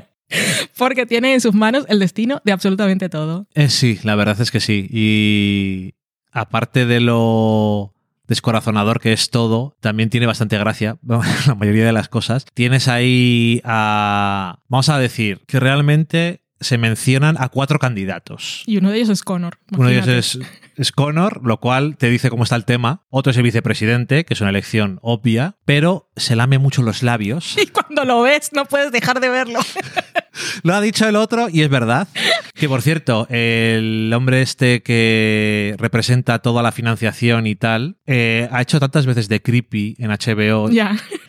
porque 0.78 1.06
tiene 1.06 1.34
en 1.34 1.42
sus 1.42 1.54
manos 1.54 1.84
el 1.90 2.00
destino 2.00 2.42
de 2.46 2.54
absolutamente 2.54 3.10
todo. 3.10 3.46
Eh, 3.56 3.68
sí, 3.68 4.00
la 4.04 4.16
verdad 4.16 4.40
es 4.40 4.52
que 4.52 4.62
sí. 4.62 4.88
Y 4.90 5.96
aparte 6.32 6.86
de 6.86 7.02
lo 7.02 7.94
descorazonador 8.32 9.02
que 9.02 9.12
es 9.12 9.30
todo, 9.30 9.76
también 9.82 10.10
tiene 10.10 10.26
bastante 10.26 10.58
gracia, 10.58 10.98
la 11.48 11.56
mayoría 11.56 11.86
de 11.86 11.92
las 11.92 12.08
cosas. 12.08 12.46
Tienes 12.54 12.88
ahí 12.88 13.62
a... 13.66 14.60
Vamos 14.70 14.88
a 14.88 14.98
decir 14.98 15.42
que 15.48 15.60
realmente 15.60 16.42
se 16.62 16.78
mencionan 16.78 17.36
a 17.40 17.50
cuatro 17.50 17.78
candidatos. 17.78 18.64
Y 18.66 18.78
uno 18.78 18.90
de 18.90 18.98
ellos 18.98 19.10
es 19.10 19.22
Connor. 19.22 19.58
Uno 19.78 19.90
de 19.90 19.96
ellos 19.96 20.08
es, 20.08 20.40
es 20.76 20.92
Connor, 20.92 21.42
lo 21.46 21.60
cual 21.60 21.98
te 21.98 22.10
dice 22.10 22.30
cómo 22.30 22.44
está 22.44 22.56
el 22.56 22.66
tema. 22.66 23.06
Otro 23.10 23.32
es 23.32 23.38
el 23.38 23.44
vicepresidente, 23.44 24.26
que 24.26 24.34
es 24.34 24.42
una 24.42 24.50
elección 24.50 25.00
obvia, 25.02 25.58
pero 25.66 26.10
se 26.16 26.36
lame 26.36 26.58
mucho 26.60 26.82
los 26.82 27.04
labios. 27.04 27.58
Y 27.62 27.68
cuando 27.68 28.06
lo 28.06 28.22
ves 28.22 28.52
no 28.54 28.66
puedes 28.66 28.92
dejar 28.92 29.20
de 29.20 29.30
verlo. 29.30 29.60
Lo 30.64 30.74
ha 30.74 30.82
dicho 30.82 31.08
el 31.08 31.18
otro 31.18 31.50
y 31.50 31.62
es 31.62 31.70
verdad. 31.70 32.08
Que 32.54 32.70
por 32.70 32.82
cierto, 32.82 33.28
el 33.30 34.12
hombre 34.16 34.42
este 34.42 34.82
que 34.82 35.76
representa 35.78 36.40
toda 36.40 36.64
la 36.64 36.72
financiación 36.72 37.48
y 37.48 37.56
tal, 37.56 37.98
eh, 38.06 38.48
ha 38.52 38.62
hecho 38.62 38.80
tantas 38.80 39.06
veces 39.06 39.28
de 39.28 39.42
creepy 39.42 39.96
en 40.00 40.10
HBO 40.10 40.70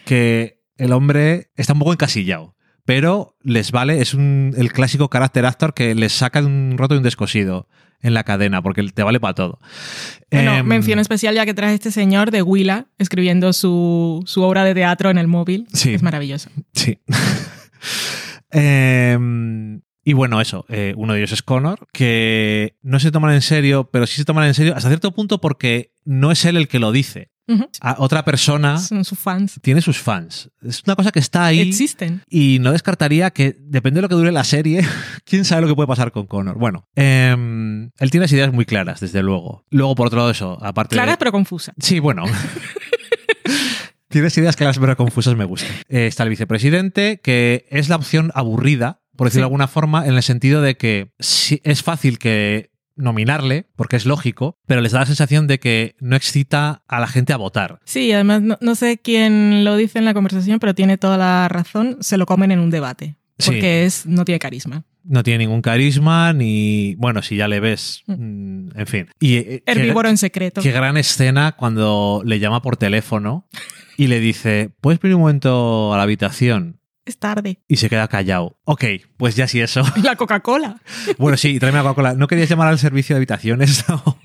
que 0.05 0.62
el 0.76 0.92
hombre 0.92 1.50
está 1.57 1.72
un 1.72 1.81
poco 1.81 1.92
encasillado. 1.92 2.55
Pero 2.85 3.37
les 3.42 3.70
vale, 3.70 4.00
es 4.00 4.14
un, 4.14 4.55
el 4.57 4.72
clásico 4.72 5.09
carácter 5.09 5.46
actor 5.46 5.74
que 5.74 5.94
les 5.94 6.12
saca 6.12 6.40
de 6.40 6.46
un 6.46 6.76
roto 6.76 6.94
y 6.94 6.98
un 6.98 7.05
descosido 7.05 7.68
en 8.03 8.15
la 8.15 8.25
cadena, 8.25 8.62
porque 8.62 8.83
te 8.83 9.03
vale 9.03 9.21
para 9.21 9.35
todo. 9.35 9.59
Bueno, 10.31 10.57
Em, 10.59 10.67
mención 10.67 10.99
especial 10.99 11.35
ya 11.35 11.47
que 11.47 11.55
trae 11.55 11.75
este 11.75 11.91
señor 11.91 12.31
de 12.31 12.43
Willa 12.43 12.87
escribiendo 12.99 13.53
su, 13.53 14.23
su 14.27 14.43
obra 14.43 14.65
de 14.65 14.75
teatro 14.75 15.11
en 15.11 15.19
el 15.19 15.29
móvil. 15.29 15.67
Sí. 15.73 15.95
Es 15.95 16.03
maravilloso. 16.03 16.51
Sí. 16.73 16.99
Em, 18.55 19.81
y 20.05 20.12
bueno, 20.12 20.41
eso, 20.41 20.67
eh, 20.69 20.93
uno 20.97 21.15
de 21.15 21.21
ellos 21.21 21.33
es 21.33 21.43
Connor, 21.43 21.88
que 21.91 22.77
no 22.83 23.01
se 23.01 23.11
toman 23.11 23.33
en 23.33 23.41
serio, 23.41 23.88
pero 23.91 24.07
sí 24.07 24.17
se 24.17 24.27
toman 24.27 24.47
en 24.47 24.53
serio 24.53 24.75
hasta 24.77 24.91
cierto 24.91 25.12
punto 25.12 25.41
porque 25.41 25.95
no 26.05 26.31
es 26.31 26.45
él 26.45 26.59
el 26.59 26.69
que 26.69 26.79
lo 26.79 26.93
dice. 26.93 27.32
A 27.81 27.96
otra 27.98 28.24
persona 28.24 28.78
Son 28.78 29.05
sus 29.05 29.18
fans. 29.18 29.59
tiene 29.62 29.83
sus 29.83 29.98
fans. 29.98 30.50
Es 30.62 30.83
una 30.87 30.96
cosa 30.96 31.11
que 31.12 31.18
está 31.18 31.44
ahí. 31.46 31.61
Existen. 31.61 32.22
Y 32.31 32.59
no 32.61 32.72
descartaría 32.72 33.31
que, 33.31 33.57
depende 33.61 33.98
de 33.98 34.02
lo 34.02 34.09
que 34.09 34.14
dure 34.14 34.33
la 34.33 34.44
serie, 34.44 34.87
quién 35.24 35.44
sabe 35.44 35.62
lo 35.62 35.68
que 35.68 35.74
puede 35.74 35.87
pasar 35.88 36.12
con 36.12 36.26
Connor. 36.26 36.57
Bueno, 36.59 36.88
em, 36.94 37.90
él 37.98 38.11
tiene 38.11 38.24
las 38.24 38.33
ideas 38.33 38.52
muy 38.52 38.64
claras, 38.64 39.00
desde 39.00 39.22
luego. 39.22 39.64
Luego, 39.70 39.94
por 39.94 40.07
otro 40.07 40.18
lado, 40.20 40.31
eso, 40.31 40.59
aparte 40.64 40.94
Claras 40.94 41.14
de... 41.14 41.18
pero 41.18 41.33
confusas. 41.33 41.74
Sí, 41.78 41.98
bueno. 41.98 42.24
Tienes 44.09 44.37
ideas 44.37 44.57
claras 44.57 44.78
pero 44.78 44.94
confusas, 44.96 45.35
me 45.37 45.44
gustan. 45.46 45.70
Eh, 45.88 46.07
está 46.07 46.22
el 46.24 46.28
vicepresidente, 46.28 47.20
que 47.22 47.66
es 47.70 47.88
la 47.88 47.96
opción 47.96 48.31
aburrida, 48.35 49.00
por 49.16 49.26
decirlo 49.26 49.40
Sí. 49.40 49.40
de 49.40 49.44
alguna 49.46 49.68
forma, 49.68 50.07
en 50.07 50.14
el 50.14 50.22
sentido 50.22 50.61
de 50.61 50.76
que 50.76 51.12
sí, 51.18 51.61
es 51.64 51.83
fácil 51.83 52.18
que 52.18 52.70
nominarle, 52.96 53.66
porque 53.76 53.96
es 53.96 54.07
lógico, 54.07 54.59
pero 54.66 54.81
les 54.81 54.92
da 54.92 55.00
la 55.00 55.07
sensación 55.07 55.46
de 55.46 55.59
que 55.59 55.96
no 56.00 56.16
excita 56.16 56.83
a 56.88 57.00
la 57.00 57.07
gente 57.07 57.33
a 57.33 57.37
votar. 57.37 57.81
Sí, 57.85 58.12
además 58.12 58.42
no, 58.42 58.59
no 58.61 58.74
sé 58.74 58.98
quién 58.98 59.64
lo 59.64 59.76
dice 59.76 59.98
en 59.98 60.05
la 60.05 60.14
conversación, 60.14 60.59
pero 60.59 60.74
tiene 60.74 60.98
toda 60.98 61.16
la 61.16 61.48
razón. 61.48 61.98
Se 62.00 62.16
lo 62.16 62.26
comen 62.26 62.52
en 62.52 62.59
un 62.61 62.70
debate. 62.70 63.16
Sí. 63.38 63.50
Porque 63.50 63.85
es, 63.85 64.07
no 64.07 64.24
tiene 64.24 64.38
carisma. 64.38 64.85
No 65.05 65.24
tiene 65.24 65.38
ningún 65.38 65.62
carisma, 65.62 66.33
ni. 66.33 66.94
Bueno, 66.94 67.22
si 67.22 67.35
ya 67.37 67.48
le 67.48 67.59
ves. 67.59 68.05
mm, 68.07 68.68
En 68.76 68.87
fin. 68.87 69.09
Y, 69.18 69.35
eh, 69.37 69.62
Herbívoro 69.66 70.09
en 70.09 70.16
secreto. 70.16 70.61
Qué 70.62 70.70
gran 70.70 70.96
escena 70.96 71.52
cuando 71.52 72.22
le 72.24 72.38
llama 72.38 72.62
por 72.62 72.76
teléfono 72.76 73.48
y 73.96 74.07
le 74.07 74.20
dice: 74.20 74.70
¿Puedes 74.81 75.00
venir 75.00 75.16
un 75.16 75.22
momento 75.22 75.92
a 75.92 75.96
la 75.96 76.05
habitación? 76.05 76.78
Es 77.05 77.19
tarde. 77.19 77.61
Y 77.67 77.77
se 77.77 77.88
queda 77.88 78.07
callado. 78.09 78.59
Ok, 78.65 78.85
pues 79.17 79.35
ya 79.35 79.49
sí 79.49 79.61
eso. 79.61 79.83
La 80.03 80.17
Coca-Cola. 80.17 80.81
Bueno, 81.19 81.37
sí, 81.37 81.59
tráeme 81.59 81.79
la 81.79 81.83
Coca-Cola. 81.83 82.15
¿No 82.15 82.29
querías 82.29 82.49
llamar 82.49 82.69
al 82.69 82.79
servicio 82.79 83.15
de 83.15 83.19
habitaciones? 83.19 83.85
No. 83.93 84.19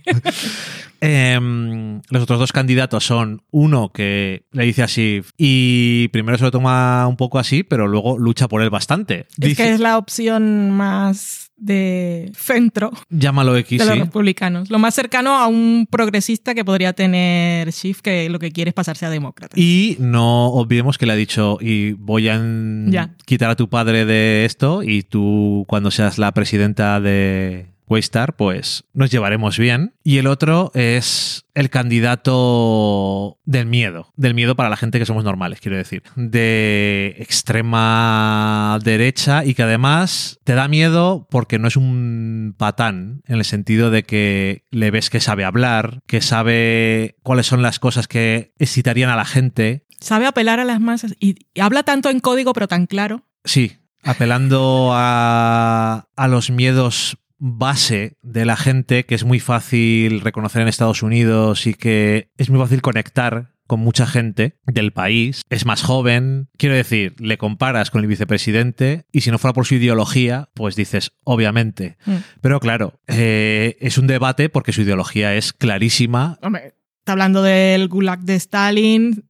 Em, 1.00 2.02
los 2.10 2.24
otros 2.24 2.40
dos 2.40 2.52
candidatos 2.52 3.06
son 3.06 3.44
uno 3.52 3.92
que 3.92 4.46
le 4.52 4.64
dice 4.64 4.82
así 4.84 5.22
y 5.38 6.08
primero 6.08 6.38
se 6.38 6.46
lo 6.46 6.52
toma 6.52 7.06
un 7.08 7.18
poco 7.18 7.38
así, 7.40 7.64
pero 7.64 7.88
luego 7.88 8.18
lucha 8.18 8.48
por 8.48 8.62
él 8.62 8.70
bastante. 8.70 9.28
Es 9.40 9.58
que 9.58 9.74
es 9.74 9.80
la 9.80 9.98
opción 9.98 10.72
más 10.72 11.47
de 11.58 12.32
centro 12.36 12.92
llámalo 13.10 13.56
X, 13.58 13.80
de 13.80 13.86
los 13.86 13.94
sí. 13.96 14.00
republicanos. 14.02 14.70
Lo 14.70 14.80
más 14.80 14.94
cercano 14.94 15.38
a 15.38 15.48
un 15.48 15.88
progresista 15.90 16.54
que 16.54 16.64
podría 16.64 16.94
tener 16.94 17.72
Schiff, 17.72 18.02
que 18.02 18.30
lo 18.30 18.40
que 18.40 18.52
quiere 18.52 18.70
es 18.70 18.74
pasarse 18.76 19.06
a 19.06 19.10
demócrata. 19.10 19.60
Y 19.60 19.98
no 20.00 20.50
olvidemos 20.50 20.98
que 20.98 21.06
le 21.06 21.14
ha 21.14 21.16
dicho, 21.16 21.58
y 21.60 21.94
voy 21.94 22.30
a 22.30 22.42
Ya. 22.88 23.16
quitar 23.26 23.50
a 23.50 23.56
tu 23.56 23.70
padre 23.70 24.06
de 24.06 24.46
esto, 24.46 24.84
y 24.84 25.04
tú 25.04 25.66
cuando 25.68 25.92
seas 25.92 26.18
la 26.18 26.32
presidenta 26.32 27.00
de 27.02 27.66
Waystar, 27.88 28.36
pues 28.36 28.84
nos 28.94 29.10
llevaremos 29.12 29.58
bien. 29.58 29.94
Y 30.04 30.18
el 30.18 30.28
otro 30.28 30.72
es 30.74 31.46
el 31.54 31.70
candidato 31.70 33.40
del 33.46 33.66
miedo, 33.66 34.12
del 34.16 34.34
miedo 34.34 34.56
para 34.56 34.70
la 34.70 34.78
gente 34.78 35.00
que 35.00 35.06
somos 35.06 35.24
normales, 35.24 35.60
quiero 35.60 35.78
decir, 35.78 36.04
de 36.16 37.16
extrema 37.18 38.78
derecha 38.84 39.46
y 39.46 39.54
que 39.54 39.64
además 39.64 40.40
te 40.44 40.54
da 40.54 40.68
miedo 40.68 41.28
porque 41.30 41.60
no 41.60 41.68
es 41.68 41.78
un 41.78 42.56
patán, 42.58 43.22
en 43.26 43.38
el 43.38 43.46
sentido 43.46 43.90
de 43.90 44.04
que 44.04 44.66
le 44.70 44.92
ves 44.92 45.10
que 45.10 45.20
sabe 45.20 45.46
hablar, 45.46 46.02
que 46.06 46.22
sabe 46.22 47.16
cuáles 47.24 47.48
son 47.48 47.62
las 47.62 47.80
cosas 47.80 48.08
que 48.08 48.54
excitarían 48.60 49.10
a 49.10 49.16
la 49.16 49.26
gente. 49.26 49.86
Sabe 50.00 50.28
apelar 50.28 50.60
a 50.60 50.66
las 50.66 50.80
masas 50.80 51.16
y, 51.20 51.38
y 51.54 51.62
habla 51.62 51.84
tanto 51.84 52.10
en 52.10 52.20
código, 52.20 52.54
pero 52.54 52.68
tan 52.68 52.86
claro. 52.86 53.26
Sí, 53.44 53.78
apelando 54.04 54.92
a, 54.94 56.08
a 56.16 56.28
los 56.28 56.52
miedos 56.52 57.18
base 57.40 58.18
de 58.22 58.46
la 58.46 58.58
gente 58.58 59.06
que 59.06 59.16
es 59.16 59.24
muy 59.24 59.40
fácil 59.40 60.22
reconocer 60.22 60.62
en 60.62 60.68
Estados 60.68 61.04
Unidos 61.04 61.68
y 61.68 61.74
que 61.74 62.32
es 62.38 62.50
muy 62.50 62.60
fácil 62.60 62.82
conectar 62.82 63.54
con 63.68 63.82
mucha 63.82 64.08
gente 64.08 64.58
del 64.66 64.94
país, 64.94 65.42
es 65.50 65.66
más 65.66 65.84
joven, 65.84 66.48
quiero 66.58 66.74
decir, 66.74 67.16
le 67.20 67.38
comparas 67.38 67.92
con 67.92 68.02
el 68.02 68.08
vicepresidente 68.08 69.06
y 69.12 69.22
si 69.22 69.30
no 69.30 69.38
fuera 69.38 69.54
por 69.54 69.66
su 69.66 69.76
ideología, 69.76 70.50
pues 70.54 70.76
dices, 70.76 71.12
obviamente. 71.26 71.98
Mm. 72.06 72.16
Pero 72.42 72.60
claro, 72.60 73.00
eh, 73.08 73.78
es 73.82 73.98
un 73.98 74.08
debate 74.08 74.50
porque 74.50 74.72
su 74.72 74.82
ideología 74.82 75.36
es 75.36 75.52
clarísima. 75.52 76.40
Hombre, 76.42 76.76
está 77.00 77.12
hablando 77.12 77.44
del 77.44 77.88
gulag 77.90 78.22
de 78.22 78.36
Stalin. 78.36 79.30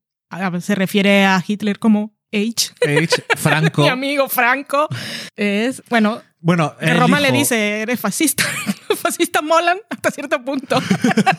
Se 0.59 0.75
refiere 0.75 1.25
a 1.25 1.43
Hitler 1.45 1.79
como 1.79 2.15
H. 2.31 2.73
H, 2.81 3.23
Franco. 3.37 3.81
Mi 3.83 3.89
amigo 3.89 4.29
Franco. 4.29 4.87
Es, 5.35 5.81
bueno, 5.89 6.21
Bueno, 6.39 6.75
que 6.79 6.93
Roma 6.93 7.19
le 7.19 7.31
dice, 7.31 7.81
eres 7.81 7.99
fascista. 7.99 8.43
Los 8.89 8.99
fascistas 9.01 9.41
molan 9.43 9.77
hasta 9.89 10.11
cierto 10.11 10.43
punto. 10.43 10.79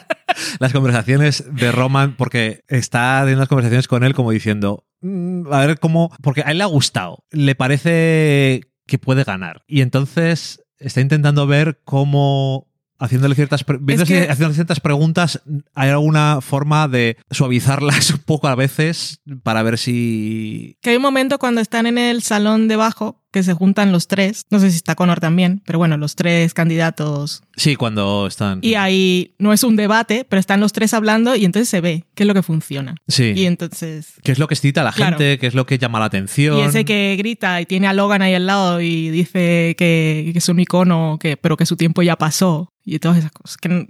las 0.58 0.72
conversaciones 0.72 1.44
de 1.54 1.72
Roman, 1.72 2.16
porque 2.16 2.64
está 2.68 3.20
teniendo 3.20 3.40
las 3.40 3.48
conversaciones 3.48 3.88
con 3.88 4.04
él 4.04 4.14
como 4.14 4.30
diciendo, 4.32 4.84
"Mm, 5.00 5.52
a 5.52 5.66
ver 5.66 5.78
cómo, 5.78 6.10
porque 6.22 6.42
a 6.44 6.50
él 6.50 6.58
le 6.58 6.64
ha 6.64 6.68
gustado, 6.68 7.24
le 7.30 7.54
parece 7.54 8.62
que 8.86 8.98
puede 8.98 9.24
ganar. 9.24 9.62
Y 9.66 9.82
entonces 9.82 10.62
está 10.78 11.00
intentando 11.00 11.46
ver 11.46 11.80
cómo... 11.84 12.66
Haciéndole 13.00 13.36
ciertas, 13.36 13.62
que- 13.62 14.28
haciendo 14.28 14.54
ciertas 14.54 14.80
preguntas, 14.80 15.40
hay 15.72 15.90
alguna 15.90 16.40
forma 16.40 16.88
de 16.88 17.16
suavizarlas 17.30 18.10
un 18.14 18.18
poco 18.18 18.48
a 18.48 18.56
veces 18.56 19.20
para 19.44 19.62
ver 19.62 19.78
si. 19.78 20.76
Que 20.82 20.90
hay 20.90 20.96
un 20.96 21.02
momento 21.02 21.38
cuando 21.38 21.60
están 21.60 21.86
en 21.86 21.96
el 21.96 22.24
salón 22.24 22.66
debajo 22.66 23.22
que 23.30 23.42
se 23.42 23.52
juntan 23.54 23.92
los 23.92 24.08
tres. 24.08 24.44
No 24.50 24.58
sé 24.58 24.70
si 24.70 24.76
está 24.76 24.94
Connor 24.94 25.20
también, 25.20 25.62
pero 25.66 25.78
bueno, 25.78 25.96
los 25.96 26.14
tres 26.16 26.54
candidatos. 26.54 27.42
Sí, 27.56 27.76
cuando 27.76 28.26
están. 28.26 28.60
Y 28.62 28.74
ahí 28.74 29.34
no 29.38 29.52
es 29.52 29.64
un 29.64 29.76
debate, 29.76 30.24
pero 30.28 30.40
están 30.40 30.60
los 30.60 30.72
tres 30.72 30.94
hablando 30.94 31.36
y 31.36 31.44
entonces 31.44 31.68
se 31.68 31.80
ve 31.80 32.04
qué 32.14 32.22
es 32.22 32.26
lo 32.26 32.34
que 32.34 32.42
funciona. 32.42 32.94
Sí. 33.08 33.32
Y 33.36 33.46
entonces 33.46 34.14
¿Qué 34.22 34.32
es 34.32 34.38
lo 34.38 34.46
que 34.48 34.54
excita 34.54 34.80
a 34.80 34.84
la 34.84 34.92
Claro. 34.92 35.18
gente? 35.18 35.38
¿Qué 35.38 35.46
es 35.46 35.54
lo 35.54 35.66
que 35.66 35.78
llama 35.78 35.98
la 35.98 36.06
atención? 36.06 36.58
Y 36.58 36.62
ese 36.62 36.84
que 36.84 37.14
grita 37.18 37.60
y 37.60 37.66
tiene 37.66 37.86
a 37.88 37.92
Logan 37.92 38.22
ahí 38.22 38.34
al 38.34 38.46
lado 38.46 38.80
y 38.80 39.10
dice 39.10 39.74
que, 39.78 40.30
que 40.32 40.38
es 40.38 40.48
un 40.48 40.60
icono, 40.60 41.18
que, 41.20 41.36
pero 41.36 41.56
que 41.56 41.66
su 41.66 41.76
tiempo 41.76 42.02
ya 42.02 42.16
pasó 42.16 42.72
y 42.84 42.98
todas 42.98 43.18
esas 43.18 43.32
cosas. 43.32 43.56
Que 43.58 43.86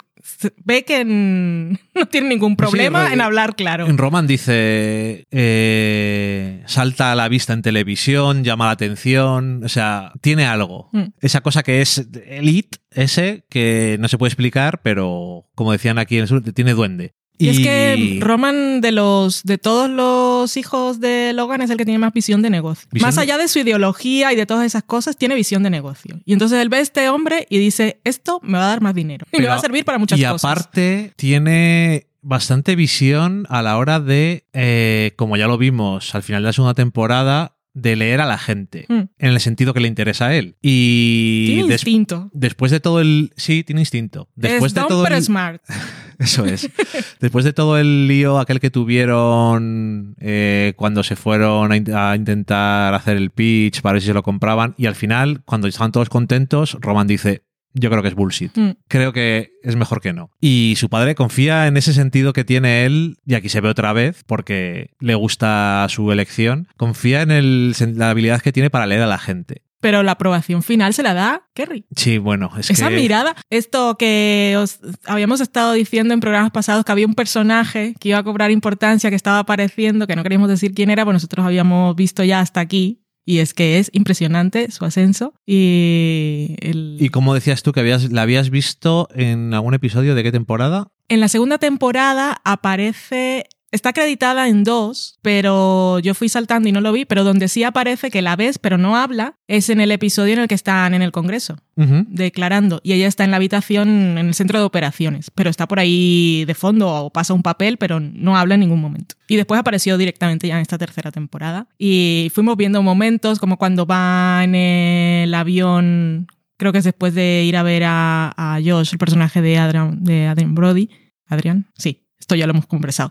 ve 0.65 0.85
que 0.85 1.05
no 1.95 2.07
tiene 2.07 2.29
ningún 2.29 2.53
sí, 2.53 2.57
problema 2.57 3.13
en 3.13 3.21
hablar 3.21 3.57
claro. 3.57 3.87
En 3.87 3.99
Roman 3.99 4.27
dice, 4.27 5.27
eh, 5.31 6.63
salta 6.67 7.13
a 7.13 7.15
la 7.15 7.29
vista 7.29 7.53
en 7.53 7.63
televisión, 7.63 8.45
llama 8.45 8.67
la 8.67 8.73
atención, 8.73 9.63
o 9.65 9.69
sea, 9.69 10.13
tiene 10.21 10.47
algo. 10.47 10.89
Mm. 10.93 11.05
Esa 11.21 11.41
cosa 11.41 11.63
que 11.63 11.81
es 11.81 12.09
elite, 12.27 12.79
ese, 12.91 13.45
que 13.49 13.97
no 14.01 14.09
se 14.09 14.19
puede 14.19 14.29
explicar, 14.29 14.81
pero 14.83 15.47
como 15.55 15.73
decían 15.73 15.99
aquí 15.99 16.17
en 16.17 16.23
el 16.23 16.29
sur, 16.29 16.43
tiene 16.43 16.75
duende. 16.75 17.15
Y, 17.39 17.49
es 17.49 17.61
que 17.61 18.19
Roman 18.21 18.81
de 18.81 18.93
los 18.93 19.43
de 19.45 19.59
todos 19.59 19.89
los 19.89 20.57
hijos 20.57 21.01
de 21.01 21.33
Logan 21.33 21.63
es 21.63 21.71
el 21.71 21.77
que 21.77 21.85
tiene 21.85 21.99
más 21.99 22.13
visión 22.13 22.43
de 22.43 22.51
negocio. 22.51 22.89
Visión 22.91 23.09
más 23.09 23.19
allá 23.19 23.39
de 23.39 23.49
su 23.49 23.61
ideología 23.61 24.33
y 24.33 24.37
de 24.37 24.45
todas 24.45 24.67
esas 24.67 24.83
cosas, 24.83 25.17
tiene 25.17 25.35
visión 25.35 25.63
de 25.63 25.71
negocio. 25.71 26.21
Y 26.25 26.33
entonces 26.33 26.61
él 26.61 26.69
ve 26.69 26.79
a 26.79 26.81
este 26.81 27.09
hombre 27.09 27.47
y 27.49 27.59
dice, 27.59 28.01
esto 28.05 28.41
me 28.43 28.59
va 28.59 28.65
a 28.65 28.69
dar 28.69 28.81
más 28.81 28.95
dinero. 28.95 29.27
Y 29.33 29.41
me 29.41 29.47
va 29.47 29.55
a 29.55 29.61
servir 29.61 29.85
para 29.85 29.99
muchas 29.99 30.19
y 30.19 30.25
cosas. 30.25 30.45
aparte 30.45 31.13
tiene 31.17 32.09
bastante 32.23 32.77
visión 32.77 33.47
a 33.49 33.63
la 33.63 33.79
hora 33.79 34.01
de, 34.01 34.45
eh, 34.53 35.13
como 35.17 35.37
ya 35.37 35.47
lo 35.47 35.59
vimos 35.59 36.15
al 36.15 36.23
final 36.23 36.43
de 36.43 36.47
la 36.49 36.53
segunda 36.53 36.75
temporada, 36.75 37.55
de 37.81 37.97
leer 37.97 38.21
a 38.21 38.27
la 38.27 38.39
gente, 38.39 38.87
Mm. 38.89 38.95
en 39.19 39.31
el 39.31 39.41
sentido 39.41 39.75
que 39.75 39.81
le 39.81 39.89
interesa 39.89 40.27
a 40.29 40.35
él. 40.37 40.57
Y 40.63 41.47
tiene 41.47 41.63
des- 41.65 41.83
instinto. 41.83 42.31
después 42.33 42.71
de 42.73 42.81
todo 42.81 43.01
el... 43.01 43.33
Sí, 43.37 43.65
tiene 43.65 43.81
instinto. 43.83 44.29
Después 44.35 44.71
es 44.71 44.75
de 44.75 44.81
todo 44.89 45.07
el... 45.07 45.23
smart. 45.23 45.63
Eso 46.19 46.45
es. 46.47 46.69
Después 47.21 47.45
de 47.45 47.53
todo 47.53 47.79
el 47.79 48.09
lío 48.09 48.41
aquel 48.41 48.59
que 48.59 48.71
tuvieron 48.71 50.17
eh, 50.21 50.73
cuando 50.77 51.03
se 51.05 51.15
fueron 51.17 51.71
a, 51.73 51.77
in- 51.77 51.95
a 51.95 52.17
intentar 52.17 52.93
hacer 52.95 53.17
el 53.17 53.31
pitch 53.31 53.81
para 53.83 53.95
ver 53.95 54.03
si 54.03 54.09
se 54.09 54.15
lo 54.15 54.23
compraban 54.25 54.75
y 54.77 54.87
al 54.87 54.95
final, 54.97 55.43
cuando 55.45 55.69
estaban 55.69 55.93
todos 55.93 56.09
contentos, 56.09 56.77
Roman 56.81 57.07
dice, 57.07 57.45
yo 57.79 57.91
creo 57.91 58.03
que 58.03 58.09
es 58.09 58.15
bullshit. 58.15 58.57
Mm. 58.57 58.71
Creo 58.89 59.13
que 59.13 59.53
es 59.63 59.77
mejor 59.77 60.01
que 60.01 60.13
no. 60.13 60.31
Y 60.41 60.75
su 60.77 60.89
padre 60.89 61.15
confía 61.15 61.67
en 61.67 61.77
ese 61.77 61.93
sentido 61.93 62.33
que 62.33 62.45
tiene 62.45 62.85
él, 62.85 63.17
y 63.25 63.35
aquí 63.35 63.49
se 63.49 63.61
ve 63.61 63.69
otra 63.69 63.93
vez, 63.93 64.25
porque 64.27 64.91
le 65.01 65.15
gusta 65.15 65.87
su 65.89 66.11
elección, 66.13 66.69
confía 66.77 67.23
en 67.23 67.31
el- 67.31 67.75
la 67.97 68.11
habilidad 68.11 68.41
que 68.41 68.53
tiene 68.53 68.71
para 68.71 68.87
leer 68.87 69.03
a 69.03 69.07
la 69.07 69.19
gente. 69.19 69.63
Pero 69.81 70.03
la 70.03 70.13
aprobación 70.13 70.65
final 70.65 70.93
se 70.93 71.05
la 71.05 71.15
da 71.15 71.43
Kerry. 71.55 71.85
Sí, 71.95 72.19
bueno, 72.19 72.51
es 72.59 72.69
Esa 72.69 72.89
que... 72.89 72.97
mirada, 72.97 73.37
esto 73.49 73.97
que 73.97 74.57
os 74.59 74.81
habíamos 75.07 75.41
estado 75.41 75.73
diciendo 75.75 76.15
en 76.15 76.19
programas 76.19 76.51
pasados, 76.51 76.85
que 76.85 76.91
había 76.91 77.07
un 77.07 77.15
personaje 77.15 77.95
que 78.01 78.09
iba 78.09 78.19
a 78.19 78.25
cobrar 78.25 78.51
importancia, 78.51 79.09
que 79.09 79.15
estaba 79.15 79.39
apareciendo, 79.39 80.09
que 80.09 80.17
no 80.17 80.25
queríamos 80.25 80.49
decir 80.49 80.75
quién 80.75 80.91
era, 80.91 81.05
pues 81.05 81.15
nosotros 81.15 81.47
habíamos 81.47 81.95
visto 81.95 82.25
ya 82.25 82.41
hasta 82.41 82.59
aquí. 82.59 83.05
Y 83.31 83.41
es 83.41 83.53
que 83.53 83.79
es 83.79 83.91
impresionante 83.93 84.71
su 84.71 84.87
ascenso. 84.87 85.35
Y, 85.45 86.57
el- 86.61 86.97
Y 86.99 87.11
como 87.11 87.35
decías 87.35 87.63
tú 87.63 87.73
que 87.73 87.81
habías, 87.81 88.11
la 88.11 88.23
habías 88.23 88.49
visto 88.49 89.07
en 89.15 89.53
algún 89.53 89.75
episodio 89.75 90.15
de 90.15 90.23
qué 90.23 90.33
temporada? 90.33 90.89
en 91.11 91.21
la 91.21 91.29
segunda 91.29 91.57
temporada 91.59 92.41
aparece. 92.45 93.45
Está 93.71 93.91
acreditada 93.91 94.49
en 94.49 94.65
dos, 94.65 95.19
pero 95.21 95.99
yo 95.99 96.15
fui 96.15 96.31
saltando 96.31 96.71
y 96.71 96.73
no 96.73 96.81
lo 96.81 96.91
vi, 96.91 97.05
pero 97.05 97.23
donde 97.23 97.49
sí 97.49 97.65
aparece 97.65 98.11
que 98.11 98.23
la 98.23 98.35
ves, 98.35 98.59
pero 98.59 98.79
no 98.79 98.97
habla, 98.97 99.35
es 99.47 99.69
en 99.69 99.81
el 99.81 99.93
episodio 99.93 100.33
en 100.33 100.41
el 100.41 100.49
que 100.49 100.55
están 100.55 100.95
en 100.95 101.03
el 101.03 101.13
Congreso. 101.13 101.59
Declarando 101.77 102.81
y 102.83 102.95
ella 102.95 103.07
está 103.07 103.23
en 103.23 103.31
la 103.31 103.37
habitación 103.37 104.19
en 104.19 104.27
el 104.27 104.35
centro 104.35 104.59
de 104.59 104.65
operaciones, 104.65 105.31
pero 105.33 105.49
está 105.49 105.69
por 105.69 105.79
ahí 105.79 106.45
de 106.45 106.55
fondo 106.55 106.89
o 106.89 107.11
pasa 107.11 107.35
un 107.35 107.43
papel, 107.43 107.77
pero 107.77 108.01
no 108.01 108.37
habla 108.37 108.55
en 108.55 108.61
ningún 108.61 108.81
momento. 108.81 109.15
Y 109.29 109.37
después 109.37 109.61
apareció 109.61 109.97
directamente 109.97 110.49
ya 110.49 110.57
en 110.57 110.63
esta 110.63 110.77
tercera 110.77 111.13
temporada 111.13 111.69
y 111.79 112.33
fuimos 112.35 112.57
viendo 112.57 112.83
momentos 112.83 113.39
como 113.39 113.59
cuando 113.59 113.87
va 113.87 114.41
en 114.43 114.57
el 114.57 115.33
avión, 115.35 116.27
creo 116.57 116.73
que 116.73 116.79
es 116.79 116.85
después 116.85 117.15
de 117.15 117.45
ir 117.45 117.57
a 117.57 117.63
ver 117.63 117.85
a, 117.85 118.33
a 118.37 118.59
Josh, 118.61 118.91
el 118.93 118.99
personaje 118.99 119.41
de 119.41 119.59
Adrian, 119.59 120.03
de 120.03 120.27
Adrian 120.27 120.57
Brody. 120.57 120.91
Adrian, 121.29 121.67
sí. 121.77 122.08
Esto 122.19 122.35
ya 122.35 122.47
lo 122.47 122.53
hemos 122.53 122.67
conversado. 122.67 123.11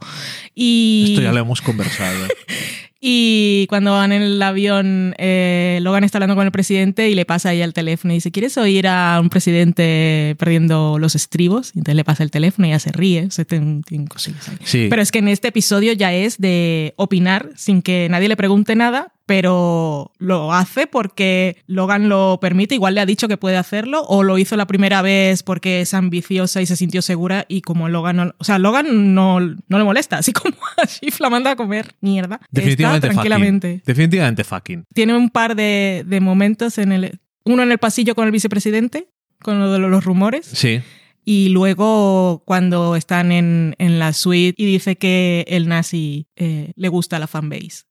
Y... 0.53 1.07
Esto 1.09 1.21
ya 1.21 1.31
lo 1.31 1.39
hemos 1.39 1.61
conversado. 1.61 2.27
Y 2.99 3.67
cuando 3.67 3.91
van 3.91 4.11
en 4.11 4.23
el 4.23 4.41
avión, 4.41 5.13
eh, 5.19 5.79
Logan 5.81 6.03
está 6.03 6.17
hablando 6.17 6.35
con 6.35 6.45
el 6.45 6.51
presidente 6.51 7.09
y 7.09 7.15
le 7.15 7.25
pasa 7.25 7.49
ahí 7.49 7.61
el 7.61 7.73
teléfono 7.73 8.13
y 8.13 8.17
dice, 8.17 8.31
¿quieres 8.31 8.57
oír 8.57 8.87
a 8.87 9.19
un 9.21 9.29
presidente 9.29 10.35
perdiendo 10.39 10.97
los 10.97 11.13
estribos? 11.13 11.73
Y 11.75 11.79
entonces 11.79 11.95
le 11.95 12.03
pasa 12.03 12.23
el 12.23 12.31
teléfono 12.31 12.67
y 12.67 12.71
ya 12.71 12.79
se 12.79 12.91
ríe. 12.91 13.29
Se 13.29 13.45
tienen 13.45 13.83
cosillas 14.09 14.49
ahí. 14.49 14.57
Sí. 14.63 14.87
Pero 14.89 15.01
es 15.01 15.11
que 15.11 15.19
en 15.19 15.27
este 15.27 15.49
episodio 15.49 15.93
ya 15.93 16.11
es 16.11 16.39
de 16.39 16.95
opinar 16.97 17.51
sin 17.55 17.83
que 17.83 18.07
nadie 18.09 18.29
le 18.29 18.35
pregunte 18.35 18.75
nada, 18.75 19.13
pero 19.27 20.11
lo 20.17 20.51
hace 20.53 20.87
porque 20.87 21.57
Logan 21.67 22.09
lo 22.09 22.39
permite, 22.41 22.73
igual 22.73 22.95
le 22.95 23.01
ha 23.01 23.05
dicho 23.05 23.27
que 23.27 23.37
puede 23.37 23.57
hacerlo, 23.57 24.03
o 24.07 24.23
lo 24.23 24.39
hizo 24.39 24.55
la 24.57 24.65
primera 24.65 25.03
vez 25.03 25.43
porque 25.43 25.81
es 25.81 25.93
ambiciosa 25.93 26.61
y 26.61 26.65
se 26.65 26.75
sintió 26.75 27.03
segura 27.03 27.45
y 27.47 27.61
como 27.61 27.89
Logan 27.89 28.15
no, 28.15 28.33
o 28.39 28.43
sea, 28.43 28.57
Logan 28.57 29.13
no, 29.13 29.39
no 29.39 29.77
le 29.77 29.83
molesta, 29.83 30.17
así 30.17 30.31
como 30.33 30.55
así 30.81 31.09
la 31.19 31.29
manda 31.29 31.51
a 31.51 31.55
comer 31.55 31.93
mierda. 32.01 32.39
Definitivamente 32.49 33.07
Está 33.07 33.13
tranquilamente. 33.15 33.67
fucking. 33.75 33.83
Definitivamente 33.85 34.43
fucking. 34.43 34.83
Tiene 34.93 35.15
un 35.15 35.29
par 35.29 35.55
de, 35.55 36.03
de 36.07 36.19
momentos 36.21 36.77
en 36.77 36.91
el, 36.93 37.19
uno 37.43 37.61
en 37.63 37.71
el 37.71 37.77
pasillo 37.77 38.15
con 38.15 38.25
el 38.25 38.31
vicepresidente, 38.31 39.09
con 39.41 39.59
lo 39.59 39.71
de 39.71 39.79
los 39.79 40.03
rumores, 40.05 40.45
Sí. 40.47 40.81
y 41.25 41.49
luego 41.49 42.43
cuando 42.45 42.95
están 42.95 43.31
en, 43.33 43.75
en 43.77 43.99
la 43.99 44.13
suite 44.13 44.55
y 44.61 44.65
dice 44.65 44.95
que 44.95 45.43
el 45.49 45.67
nazi 45.67 46.27
eh, 46.37 46.71
le 46.77 46.87
gusta 46.87 47.19
la 47.19 47.27
fanbase. 47.27 47.83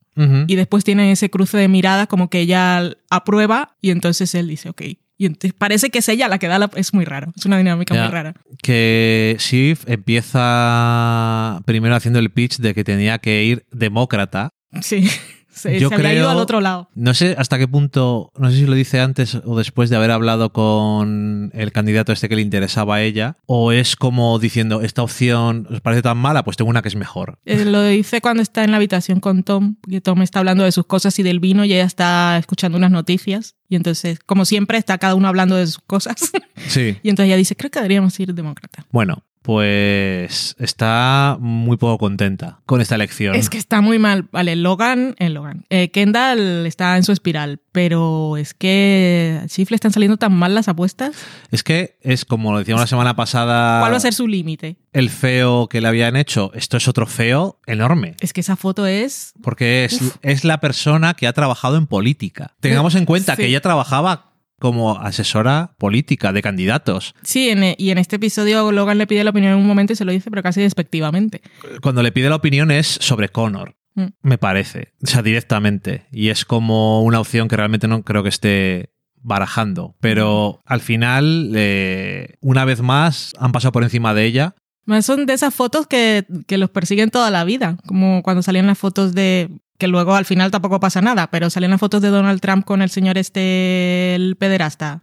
Y 0.46 0.54
después 0.56 0.82
tienen 0.82 1.10
ese 1.10 1.28
cruce 1.30 1.58
de 1.58 1.68
miradas 1.68 2.06
como 2.06 2.30
que 2.30 2.40
ella 2.40 2.90
aprueba 3.10 3.76
y 3.82 3.90
entonces 3.90 4.34
él 4.34 4.48
dice, 4.48 4.70
ok. 4.70 4.82
Y 5.18 5.26
entonces 5.26 5.52
parece 5.52 5.90
que 5.90 5.98
es 6.00 6.08
ella 6.08 6.28
la 6.28 6.38
que 6.38 6.46
da 6.48 6.58
la... 6.58 6.70
Es 6.74 6.92
muy 6.94 7.04
raro, 7.04 7.32
es 7.36 7.44
una 7.46 7.56
dinámica 7.58 7.94
Ya. 7.94 8.02
muy 8.04 8.12
rara. 8.12 8.34
Que 8.62 9.36
Shiv 9.38 9.78
empieza 9.86 11.60
primero 11.64 11.94
haciendo 11.94 12.18
el 12.18 12.30
pitch 12.30 12.58
de 12.58 12.74
que 12.74 12.84
tenía 12.84 13.18
que 13.18 13.44
ir 13.44 13.66
demócrata. 13.72 14.50
Sí, 14.82 15.08
se, 15.56 15.80
Yo 15.80 15.88
se 15.88 15.94
había 15.96 16.10
creo- 16.10 16.22
ido 16.22 16.30
al 16.30 16.36
otro 16.38 16.60
lado. 16.60 16.88
No 16.94 17.14
sé 17.14 17.34
hasta 17.38 17.58
qué 17.58 17.66
punto, 17.66 18.30
no 18.38 18.50
sé 18.50 18.56
si 18.58 18.66
lo 18.66 18.74
dice 18.74 19.00
antes 19.00 19.36
o 19.44 19.56
después 19.58 19.90
de 19.90 19.96
haber 19.96 20.10
hablado 20.10 20.52
con 20.52 21.50
el 21.54 21.72
candidato 21.72 22.12
este 22.12 22.28
que 22.28 22.36
le 22.36 22.42
interesaba 22.42 22.96
a 22.96 23.02
ella, 23.02 23.36
o 23.46 23.72
es 23.72 23.96
como 23.96 24.38
diciendo, 24.38 24.82
esta 24.82 25.02
opción 25.02 25.66
os 25.70 25.80
parece 25.80 26.02
tan 26.02 26.18
mala, 26.18 26.44
pues 26.44 26.56
tengo 26.56 26.70
una 26.70 26.82
que 26.82 26.88
es 26.88 26.96
mejor. 26.96 27.38
Eh, 27.44 27.64
lo 27.64 27.82
dice 27.84 28.20
cuando 28.20 28.42
está 28.42 28.62
en 28.64 28.70
la 28.70 28.76
habitación 28.76 29.20
con 29.20 29.42
Tom, 29.42 29.76
que 29.88 30.00
Tom 30.00 30.22
está 30.22 30.38
hablando 30.40 30.64
de 30.64 30.72
sus 30.72 30.86
cosas 30.86 31.18
y 31.18 31.22
del 31.22 31.40
vino 31.40 31.64
y 31.64 31.72
ella 31.72 31.84
está 31.84 32.36
escuchando 32.38 32.78
unas 32.78 32.90
noticias. 32.90 33.56
Y 33.68 33.74
entonces, 33.76 34.20
como 34.24 34.44
siempre, 34.44 34.78
está 34.78 34.98
cada 34.98 35.14
uno 35.16 35.26
hablando 35.26 35.56
de 35.56 35.66
sus 35.66 35.78
cosas. 35.80 36.30
Sí. 36.68 36.98
y 37.02 37.08
entonces 37.08 37.26
ella 37.28 37.36
dice, 37.36 37.56
creo 37.56 37.70
que 37.70 37.80
deberíamos 37.80 38.18
ir 38.20 38.32
demócrata. 38.32 38.86
Bueno, 38.92 39.24
pues 39.46 40.56
está 40.58 41.36
muy 41.40 41.76
poco 41.76 41.98
contenta 41.98 42.58
con 42.66 42.80
esta 42.80 42.96
elección. 42.96 43.36
Es 43.36 43.48
que 43.48 43.58
está 43.58 43.80
muy 43.80 43.98
mal. 43.98 44.26
Vale, 44.32 44.56
Logan, 44.56 45.14
eh, 45.18 45.28
Logan. 45.28 45.64
Eh, 45.70 45.90
Kendall 45.92 46.66
está 46.66 46.96
en 46.96 47.04
su 47.04 47.12
espiral, 47.12 47.60
pero 47.70 48.36
es 48.36 48.54
que 48.54 49.40
a 49.42 49.46
Chief 49.46 49.70
le 49.70 49.76
están 49.76 49.92
saliendo 49.92 50.16
tan 50.16 50.34
mal 50.34 50.54
las 50.54 50.68
apuestas. 50.68 51.14
Es 51.52 51.62
que 51.62 51.96
es 52.02 52.24
como 52.24 52.50
lo 52.52 52.58
decíamos 52.58 52.80
la 52.82 52.86
semana 52.88 53.14
pasada, 53.14 53.80
¿Cuál 53.80 53.92
va 53.92 53.96
a 53.96 54.00
ser 54.00 54.14
su 54.14 54.26
límite? 54.26 54.76
el 54.92 55.10
feo 55.10 55.68
que 55.68 55.80
le 55.80 55.88
habían 55.88 56.16
hecho. 56.16 56.50
Esto 56.54 56.76
es 56.76 56.88
otro 56.88 57.06
feo 57.06 57.60
enorme. 57.66 58.16
Es 58.20 58.32
que 58.32 58.40
esa 58.40 58.56
foto 58.56 58.84
es. 58.86 59.32
Porque 59.42 59.84
es, 59.84 60.00
es 60.22 60.44
la 60.44 60.58
persona 60.58 61.14
que 61.14 61.26
ha 61.28 61.32
trabajado 61.32 61.76
en 61.76 61.86
política. 61.86 62.54
Tengamos 62.60 62.94
en 62.96 63.04
cuenta 63.04 63.36
Sí. 63.36 63.42
que 63.42 63.48
ella 63.48 63.60
trabajaba 63.60 64.32
como 64.72 64.98
asesora 64.98 65.74
política 65.78 66.32
de 66.32 66.42
candidatos. 66.42 67.14
Sí, 67.22 67.50
en- 67.50 67.74
y 67.78 67.90
en 67.90 67.98
este 67.98 68.16
episodio 68.16 68.72
Logan 68.72 68.98
le 68.98 69.06
pide 69.06 69.22
la 69.24 69.30
opinión 69.30 69.52
en 69.52 69.58
un 69.58 69.66
momento 69.66 69.92
y 69.92 69.96
se 69.96 70.04
lo 70.04 70.12
dice, 70.12 70.30
pero 70.30 70.42
casi 70.42 70.60
despectivamente. 70.60 71.40
Cuando 71.82 72.02
le 72.02 72.10
pide 72.12 72.28
la 72.28 72.36
opinión 72.36 72.70
es 72.70 72.86
sobre 73.00 73.28
Connor, 73.28 73.76
Mm. 73.94 74.08
me 74.22 74.36
parece. 74.38 74.92
O 75.02 75.06
sea, 75.06 75.22
directamente. 75.22 76.06
Y 76.12 76.28
es 76.28 76.44
como 76.44 77.02
una 77.02 77.18
opción 77.20 77.48
que 77.48 77.56
realmente 77.56 77.88
no 77.88 78.02
creo 78.02 78.22
que 78.22 78.28
esté 78.28 78.90
barajando. 79.22 79.96
Pero 80.00 80.60
al 80.66 80.80
final, 80.80 81.52
eh, 81.54 82.34
una 82.40 82.64
vez 82.64 82.80
más, 82.82 83.32
han 83.38 83.52
pasado 83.52 83.72
por 83.72 83.82
encima 83.84 84.14
de 84.14 84.24
ella. 84.24 84.54
Son 85.02 85.26
de 85.26 85.32
esas 85.32 85.52
fotos 85.54 85.86
que, 85.88 86.26
que 86.46 86.58
los 86.58 86.70
persiguen 86.70 87.10
toda 87.10 87.30
la 87.30 87.42
vida, 87.44 87.76
como 87.86 88.22
cuando 88.22 88.42
salían 88.42 88.66
las 88.68 88.78
fotos 88.78 89.14
de 89.14 89.48
que 89.78 89.88
luego 89.88 90.14
al 90.14 90.24
final 90.24 90.50
tampoco 90.50 90.80
pasa 90.80 91.00
nada, 91.02 91.28
pero 91.30 91.50
salían 91.50 91.70
las 91.72 91.80
fotos 91.80 92.00
de 92.02 92.08
Donald 92.08 92.40
Trump 92.40 92.64
con 92.64 92.80
el 92.82 92.90
señor 92.90 93.18
este, 93.18 94.14
el 94.14 94.36
pederasta, 94.36 95.00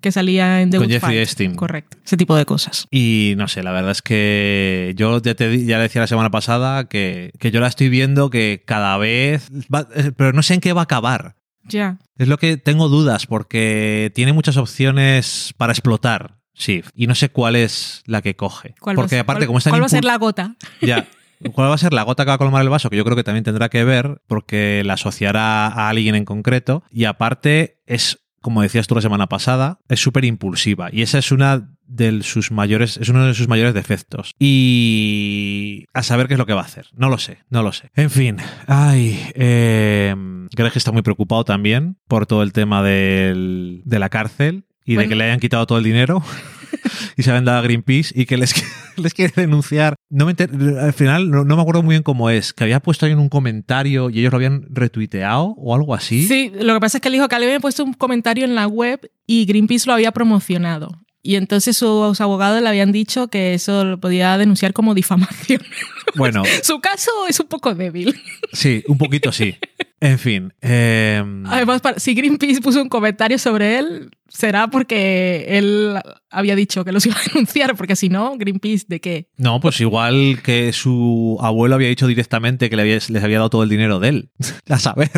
que 0.00 0.12
salía 0.12 0.62
en 0.62 0.70
The 0.70 0.78
Con 0.78 0.86
Good 0.86 0.92
Jeffrey. 0.94 1.18
Epstein. 1.18 1.54
Correcto, 1.54 1.96
ese 2.04 2.16
tipo 2.16 2.34
de 2.36 2.46
cosas. 2.46 2.86
Y 2.90 3.34
no 3.36 3.48
sé, 3.48 3.62
la 3.62 3.72
verdad 3.72 3.90
es 3.90 4.02
que 4.02 4.94
yo 4.96 5.20
ya 5.20 5.34
te 5.34 5.64
ya 5.64 5.76
le 5.76 5.82
decía 5.84 6.00
la 6.00 6.06
semana 6.06 6.30
pasada 6.30 6.84
que, 6.88 7.32
que 7.38 7.50
yo 7.50 7.60
la 7.60 7.66
estoy 7.68 7.88
viendo 7.88 8.30
que 8.30 8.62
cada 8.66 8.96
vez. 8.98 9.48
va- 9.74 9.88
eh, 9.94 10.12
pero 10.16 10.32
no 10.32 10.42
sé 10.42 10.54
en 10.54 10.60
qué 10.60 10.72
va 10.72 10.82
a 10.82 10.84
acabar. 10.84 11.36
Ya. 11.66 11.98
Es 12.18 12.28
lo 12.28 12.36
que 12.38 12.56
tengo 12.58 12.88
dudas, 12.88 13.26
porque 13.26 14.12
tiene 14.14 14.32
muchas 14.34 14.56
opciones 14.58 15.54
para 15.56 15.72
explotar, 15.72 16.36
sí. 16.52 16.82
Y 16.94 17.06
no 17.06 17.14
sé 17.14 17.30
cuál 17.30 17.56
es 17.56 18.02
la 18.06 18.20
que 18.22 18.36
coge. 18.36 18.74
¿Cuál 18.80 18.96
va 18.98 19.00
a 19.00 19.02
porque 19.02 19.10
ser- 19.16 19.20
aparte, 19.20 19.40
cuál- 19.40 19.46
como 19.46 19.58
está 19.58 19.70
¿Cuál 19.70 19.82
va 19.82 19.86
a 19.86 19.88
ser 19.88 20.04
la 20.04 20.16
gota? 20.18 20.56
Ya. 20.82 21.06
¿Cuál 21.52 21.70
va 21.70 21.74
a 21.74 21.78
ser 21.78 21.92
la 21.92 22.02
gota 22.02 22.24
que 22.24 22.28
va 22.28 22.34
a 22.34 22.38
colmar 22.38 22.62
el 22.62 22.68
vaso? 22.68 22.90
Que 22.90 22.96
yo 22.96 23.04
creo 23.04 23.16
que 23.16 23.24
también 23.24 23.44
tendrá 23.44 23.68
que 23.68 23.84
ver, 23.84 24.20
porque 24.26 24.82
la 24.84 24.94
asociará 24.94 25.66
a 25.66 25.88
alguien 25.88 26.14
en 26.14 26.24
concreto. 26.24 26.82
Y 26.90 27.04
aparte, 27.04 27.80
es, 27.86 28.20
como 28.40 28.62
decías 28.62 28.86
tú 28.86 28.94
la 28.94 29.00
semana 29.00 29.26
pasada, 29.28 29.78
es 29.88 30.00
súper 30.00 30.24
impulsiva. 30.24 30.88
Y 30.92 31.02
esa 31.02 31.18
es 31.18 31.32
una 31.32 31.70
de 31.86 32.22
sus 32.22 32.50
mayores, 32.50 32.96
es 32.96 33.08
uno 33.10 33.26
de 33.26 33.34
sus 33.34 33.46
mayores 33.48 33.74
defectos. 33.74 34.32
Y 34.38 35.84
a 35.92 36.02
saber 36.02 36.28
qué 36.28 36.34
es 36.34 36.38
lo 36.38 36.46
que 36.46 36.54
va 36.54 36.62
a 36.62 36.64
hacer. 36.64 36.86
No 36.94 37.08
lo 37.08 37.18
sé, 37.18 37.38
no 37.50 37.62
lo 37.62 37.72
sé. 37.72 37.90
En 37.94 38.10
fin, 38.10 38.38
ay, 38.66 39.18
eh, 39.34 40.14
Greg 40.56 40.72
está 40.76 40.92
muy 40.92 41.02
preocupado 41.02 41.44
también 41.44 41.98
por 42.08 42.26
todo 42.26 42.42
el 42.42 42.52
tema 42.52 42.82
del- 42.82 43.82
de 43.84 43.98
la 43.98 44.08
cárcel 44.08 44.66
y 44.84 44.96
de 44.96 45.08
que 45.08 45.14
le 45.14 45.24
hayan 45.24 45.40
quitado 45.40 45.66
todo 45.66 45.78
el 45.78 45.84
dinero 45.84 46.22
y 47.16 47.22
se 47.22 47.30
habían 47.30 47.44
dado 47.44 47.58
a 47.58 47.62
Greenpeace 47.62 48.12
y 48.18 48.26
que 48.26 48.36
les, 48.36 48.54
les 48.96 49.14
quiere 49.14 49.32
denunciar. 49.36 49.94
No 50.10 50.26
me 50.26 50.32
enter- 50.36 50.78
al 50.78 50.92
final 50.92 51.30
no, 51.30 51.44
no 51.44 51.56
me 51.56 51.62
acuerdo 51.62 51.82
muy 51.82 51.94
bien 51.94 52.02
cómo 52.02 52.30
es, 52.30 52.52
que 52.52 52.64
había 52.64 52.80
puesto 52.80 53.06
ahí 53.06 53.12
en 53.12 53.18
un 53.18 53.28
comentario 53.28 54.10
y 54.10 54.20
ellos 54.20 54.32
lo 54.32 54.36
habían 54.36 54.66
retuiteado 54.70 55.54
o 55.56 55.74
algo 55.74 55.94
así. 55.94 56.26
Sí, 56.26 56.52
lo 56.60 56.74
que 56.74 56.80
pasa 56.80 56.98
es 56.98 57.02
que 57.02 57.08
él 57.08 57.14
dijo 57.14 57.28
que 57.28 57.38
le 57.38 57.46
había 57.46 57.60
puesto 57.60 57.84
un 57.84 57.94
comentario 57.94 58.44
en 58.44 58.54
la 58.54 58.66
web 58.66 59.10
y 59.26 59.46
Greenpeace 59.46 59.86
lo 59.86 59.94
había 59.94 60.12
promocionado. 60.12 61.00
Y 61.26 61.36
entonces 61.36 61.74
sus 61.78 62.20
abogados 62.20 62.60
le 62.60 62.68
habían 62.68 62.92
dicho 62.92 63.28
que 63.28 63.54
eso 63.54 63.82
lo 63.86 63.98
podía 63.98 64.36
denunciar 64.36 64.72
como 64.74 64.94
difamación. 64.94 65.62
Bueno, 66.16 66.44
Su 66.62 66.78
caso 66.80 67.10
es 67.28 67.40
un 67.40 67.48
poco 67.48 67.74
débil. 67.74 68.14
sí, 68.52 68.84
un 68.86 68.98
poquito 68.98 69.32
sí. 69.32 69.56
En 70.00 70.18
fin. 70.18 70.52
eh, 70.60 71.22
Además, 71.46 71.80
si 71.96 72.14
Greenpeace 72.14 72.60
puso 72.60 72.82
un 72.82 72.88
comentario 72.88 73.38
sobre 73.38 73.78
él, 73.78 74.10
será 74.28 74.68
porque 74.68 75.46
él 75.48 75.98
había 76.30 76.56
dicho 76.56 76.84
que 76.84 76.92
los 76.92 77.06
iba 77.06 77.14
a 77.16 77.22
denunciar, 77.32 77.74
porque 77.76 77.96
si 77.96 78.08
no, 78.10 78.36
Greenpeace, 78.36 78.84
¿de 78.88 79.00
qué? 79.00 79.28
no, 79.38 79.60
pues 79.60 79.80
igual 79.80 80.40
que 80.42 80.72
su 80.72 81.38
abuelo 81.40 81.76
había 81.76 81.88
dicho 81.88 82.06
directamente 82.06 82.68
que 82.68 82.76
les 82.76 83.10
había 83.22 83.38
dado 83.38 83.50
todo 83.50 83.62
el 83.62 83.68
dinero 83.70 83.98
de 84.00 84.08
él. 84.08 84.30
A 84.68 84.78
saber. 84.78 85.10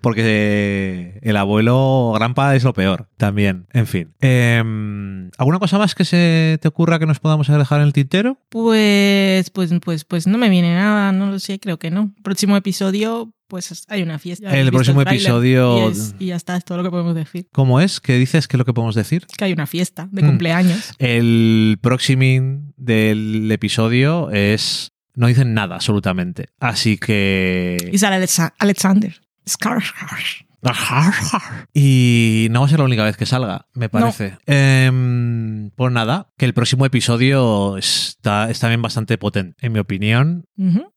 Porque 0.00 1.18
el 1.22 1.36
abuelo 1.36 2.12
Grampa 2.14 2.54
es 2.56 2.64
lo 2.64 2.72
peor 2.72 3.08
también. 3.16 3.66
En 3.72 3.86
fin. 3.86 4.14
Eh, 4.20 4.62
¿Alguna 5.38 5.58
cosa 5.58 5.78
más 5.78 5.94
que 5.94 6.04
se 6.04 6.58
te 6.60 6.68
ocurra 6.68 6.98
que 6.98 7.06
nos 7.06 7.20
podamos 7.20 7.48
dejar 7.48 7.80
en 7.80 7.86
el 7.86 7.92
tintero? 7.92 8.38
Pues, 8.48 9.50
pues, 9.50 9.70
pues, 9.84 10.04
pues 10.04 10.26
no 10.26 10.38
me 10.38 10.48
viene 10.48 10.74
nada, 10.74 11.12
no 11.12 11.26
lo 11.30 11.38
sé, 11.38 11.58
creo 11.58 11.78
que 11.78 11.90
no. 11.90 12.14
Próximo 12.22 12.56
episodio, 12.56 13.32
pues 13.48 13.84
hay 13.88 14.02
una 14.02 14.18
fiesta. 14.18 14.50
Ya 14.50 14.56
El 14.58 14.70
próximo 14.70 15.02
tráiler 15.02 15.22
episodio- 15.22 15.88
Y, 15.88 15.92
es- 15.92 16.14
y 16.18 16.26
ya 16.26 16.36
está, 16.36 16.56
es 16.56 16.64
todo 16.64 16.78
lo 16.78 16.84
que 16.84 16.90
podemos 16.90 17.14
decir. 17.14 17.48
¿Cómo 17.52 17.80
es? 17.80 18.00
¿Qué 18.00 18.14
dices? 18.18 18.46
¿Qué 18.46 18.56
es 18.56 18.58
lo 18.58 18.64
que 18.64 18.72
podemos 18.74 18.94
decir? 18.94 19.26
Que 19.36 19.44
hay 19.46 19.52
una 19.52 19.66
fiesta 19.66 20.08
de 20.12 20.22
Mm. 20.22 20.26
cumpleaños. 20.26 20.92
El 20.98 21.78
próximo 21.80 22.62
del 22.76 23.50
episodio 23.50 24.30
es. 24.30 24.92
No 25.14 25.26
dicen 25.26 25.52
nada, 25.54 25.74
absolutamente. 25.76 26.50
Así 26.60 26.96
que. 26.98 27.76
Y 27.92 27.98
sale 27.98 28.16
Alexa- 28.16 28.54
Alexander. 28.58 29.20
Skarsgård. 29.46 30.46
Y 31.72 32.48
no 32.50 32.60
va 32.60 32.66
a 32.66 32.68
ser 32.68 32.78
la 32.80 32.84
única 32.84 33.04
vez 33.04 33.16
que 33.16 33.26
salga, 33.26 33.66
me 33.74 33.88
parece. 33.88 34.38
Em, 34.46 35.70
pues 35.70 35.92
nada, 35.92 36.32
que 36.36 36.46
el 36.46 36.54
próximo 36.54 36.84
episodio 36.84 37.76
está, 37.76 38.50
es 38.50 38.58
también 38.58 38.82
bastante 38.82 39.18
potente, 39.18 39.56
en 39.64 39.72
mi 39.72 39.78
opinión. 39.78 40.44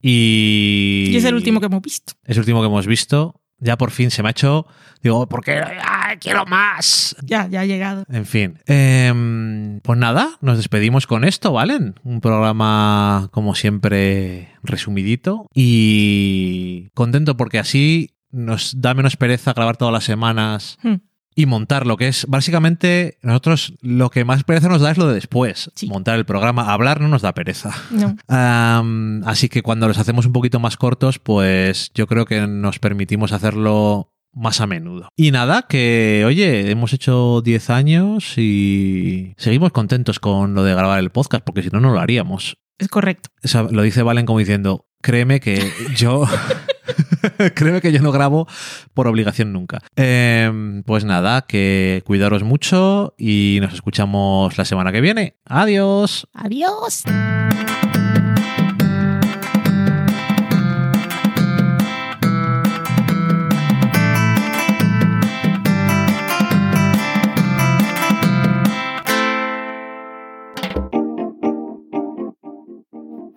Y. 0.01 1.09
Y 1.11 1.15
es 1.15 1.25
el 1.25 1.35
último 1.35 1.59
que 1.59 1.67
hemos 1.67 1.81
visto. 1.81 2.13
Es 2.25 2.37
el 2.37 2.41
último 2.41 2.61
que 2.61 2.67
hemos 2.67 2.87
visto. 2.87 3.41
Ya 3.63 3.77
por 3.77 3.91
fin 3.91 4.09
se 4.09 4.23
me 4.23 4.29
ha 4.29 4.31
hecho. 4.31 4.65
Digo, 5.03 5.29
¿por 5.29 5.43
qué? 5.43 5.61
¡Ay, 5.87 6.17
quiero 6.17 6.45
más! 6.47 7.15
Ya, 7.21 7.47
ya 7.47 7.61
ha 7.61 7.65
llegado. 7.65 8.05
En 8.09 8.25
fin. 8.25 8.57
Em, 8.65 9.79
pues 9.81 9.99
nada, 9.99 10.37
nos 10.41 10.57
despedimos 10.57 11.05
con 11.05 11.23
esto, 11.23 11.53
¿valen? 11.53 11.93
Un 12.03 12.21
programa, 12.21 13.29
como 13.31 13.53
siempre, 13.53 14.49
resumidito. 14.63 15.45
Y 15.53 16.89
contento 16.95 17.37
porque 17.37 17.59
así 17.59 18.15
nos 18.31 18.79
da 18.81 18.93
menos 18.93 19.17
pereza 19.17 19.53
grabar 19.53 19.77
todas 19.77 19.93
las 19.93 20.03
semanas 20.03 20.77
Hmm. 20.83 20.95
y 21.35 21.45
montar 21.45 21.87
lo 21.87 21.95
que 21.97 22.07
es 22.09 22.25
básicamente 22.27 23.17
nosotros 23.21 23.73
lo 23.81 24.09
que 24.09 24.25
más 24.25 24.43
pereza 24.43 24.67
nos 24.67 24.81
da 24.81 24.91
es 24.91 24.97
lo 24.97 25.07
de 25.07 25.13
después 25.15 25.71
Sí. 25.75 25.87
montar 25.87 26.17
el 26.17 26.25
programa 26.25 26.73
hablar 26.73 26.99
no 27.01 27.07
nos 27.07 27.21
da 27.21 27.33
pereza 27.33 27.71
No. 27.89 28.15
Así 29.25 29.47
que 29.49 29.61
cuando 29.61 29.87
los 29.87 29.97
hacemos 29.97 30.25
un 30.25 30.33
poquito 30.33 30.59
más 30.59 30.77
cortos 30.77 31.19
pues 31.19 31.91
yo 31.93 32.07
creo 32.07 32.25
que 32.25 32.45
nos 32.47 32.79
permitimos 32.79 33.31
hacerlo 33.31 34.09
más 34.33 34.61
a 34.61 34.67
menudo. 34.67 35.09
Y 35.17 35.31
nada, 35.31 35.63
que 35.67 36.23
oye, 36.25 36.71
hemos 36.71 36.93
hecho 36.93 37.41
10 37.41 37.69
años 37.69 38.37
y 38.37 39.33
seguimos 39.35 39.73
contentos 39.73 40.19
con 40.21 40.53
lo 40.53 40.63
de 40.63 40.73
grabar 40.73 40.99
el 40.99 41.09
podcast, 41.09 41.43
porque 41.43 41.61
si 41.63 41.69
no, 41.69 41.81
no 41.81 41.91
lo 41.91 41.99
haríamos. 41.99 42.55
Es 42.77 42.87
correcto. 42.87 43.27
O 43.43 43.47
sea, 43.49 43.63
lo 43.63 43.81
dice 43.81 44.03
Valen 44.03 44.25
como 44.25 44.39
diciendo, 44.39 44.85
créeme 45.01 45.41
que 45.41 45.69
yo... 45.97 46.23
créeme 47.55 47.81
que 47.81 47.91
yo 47.91 48.01
no 48.01 48.11
grabo 48.11 48.47
por 48.93 49.07
obligación 49.07 49.53
nunca. 49.53 49.79
Em, 49.95 50.83
pues 50.83 51.05
nada, 51.05 51.41
que 51.41 52.01
cuidaros 52.05 52.43
mucho 52.43 53.13
y 53.17 53.59
nos 53.61 53.73
escuchamos 53.73 54.57
la 54.57 54.65
semana 54.65 54.91
que 54.91 55.01
viene. 55.01 55.35
Adiós. 55.45 56.27
Adiós. 56.33 57.03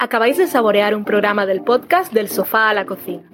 Acabáis 0.05 0.37
de 0.37 0.47
saborear 0.47 0.95
un 0.95 1.05
programa 1.05 1.47
del 1.47 1.63
podcast 1.63 2.13
Del 2.13 2.29
sofá 2.29 2.69
a 2.69 2.75
la 2.75 2.85
cocina. 2.85 3.34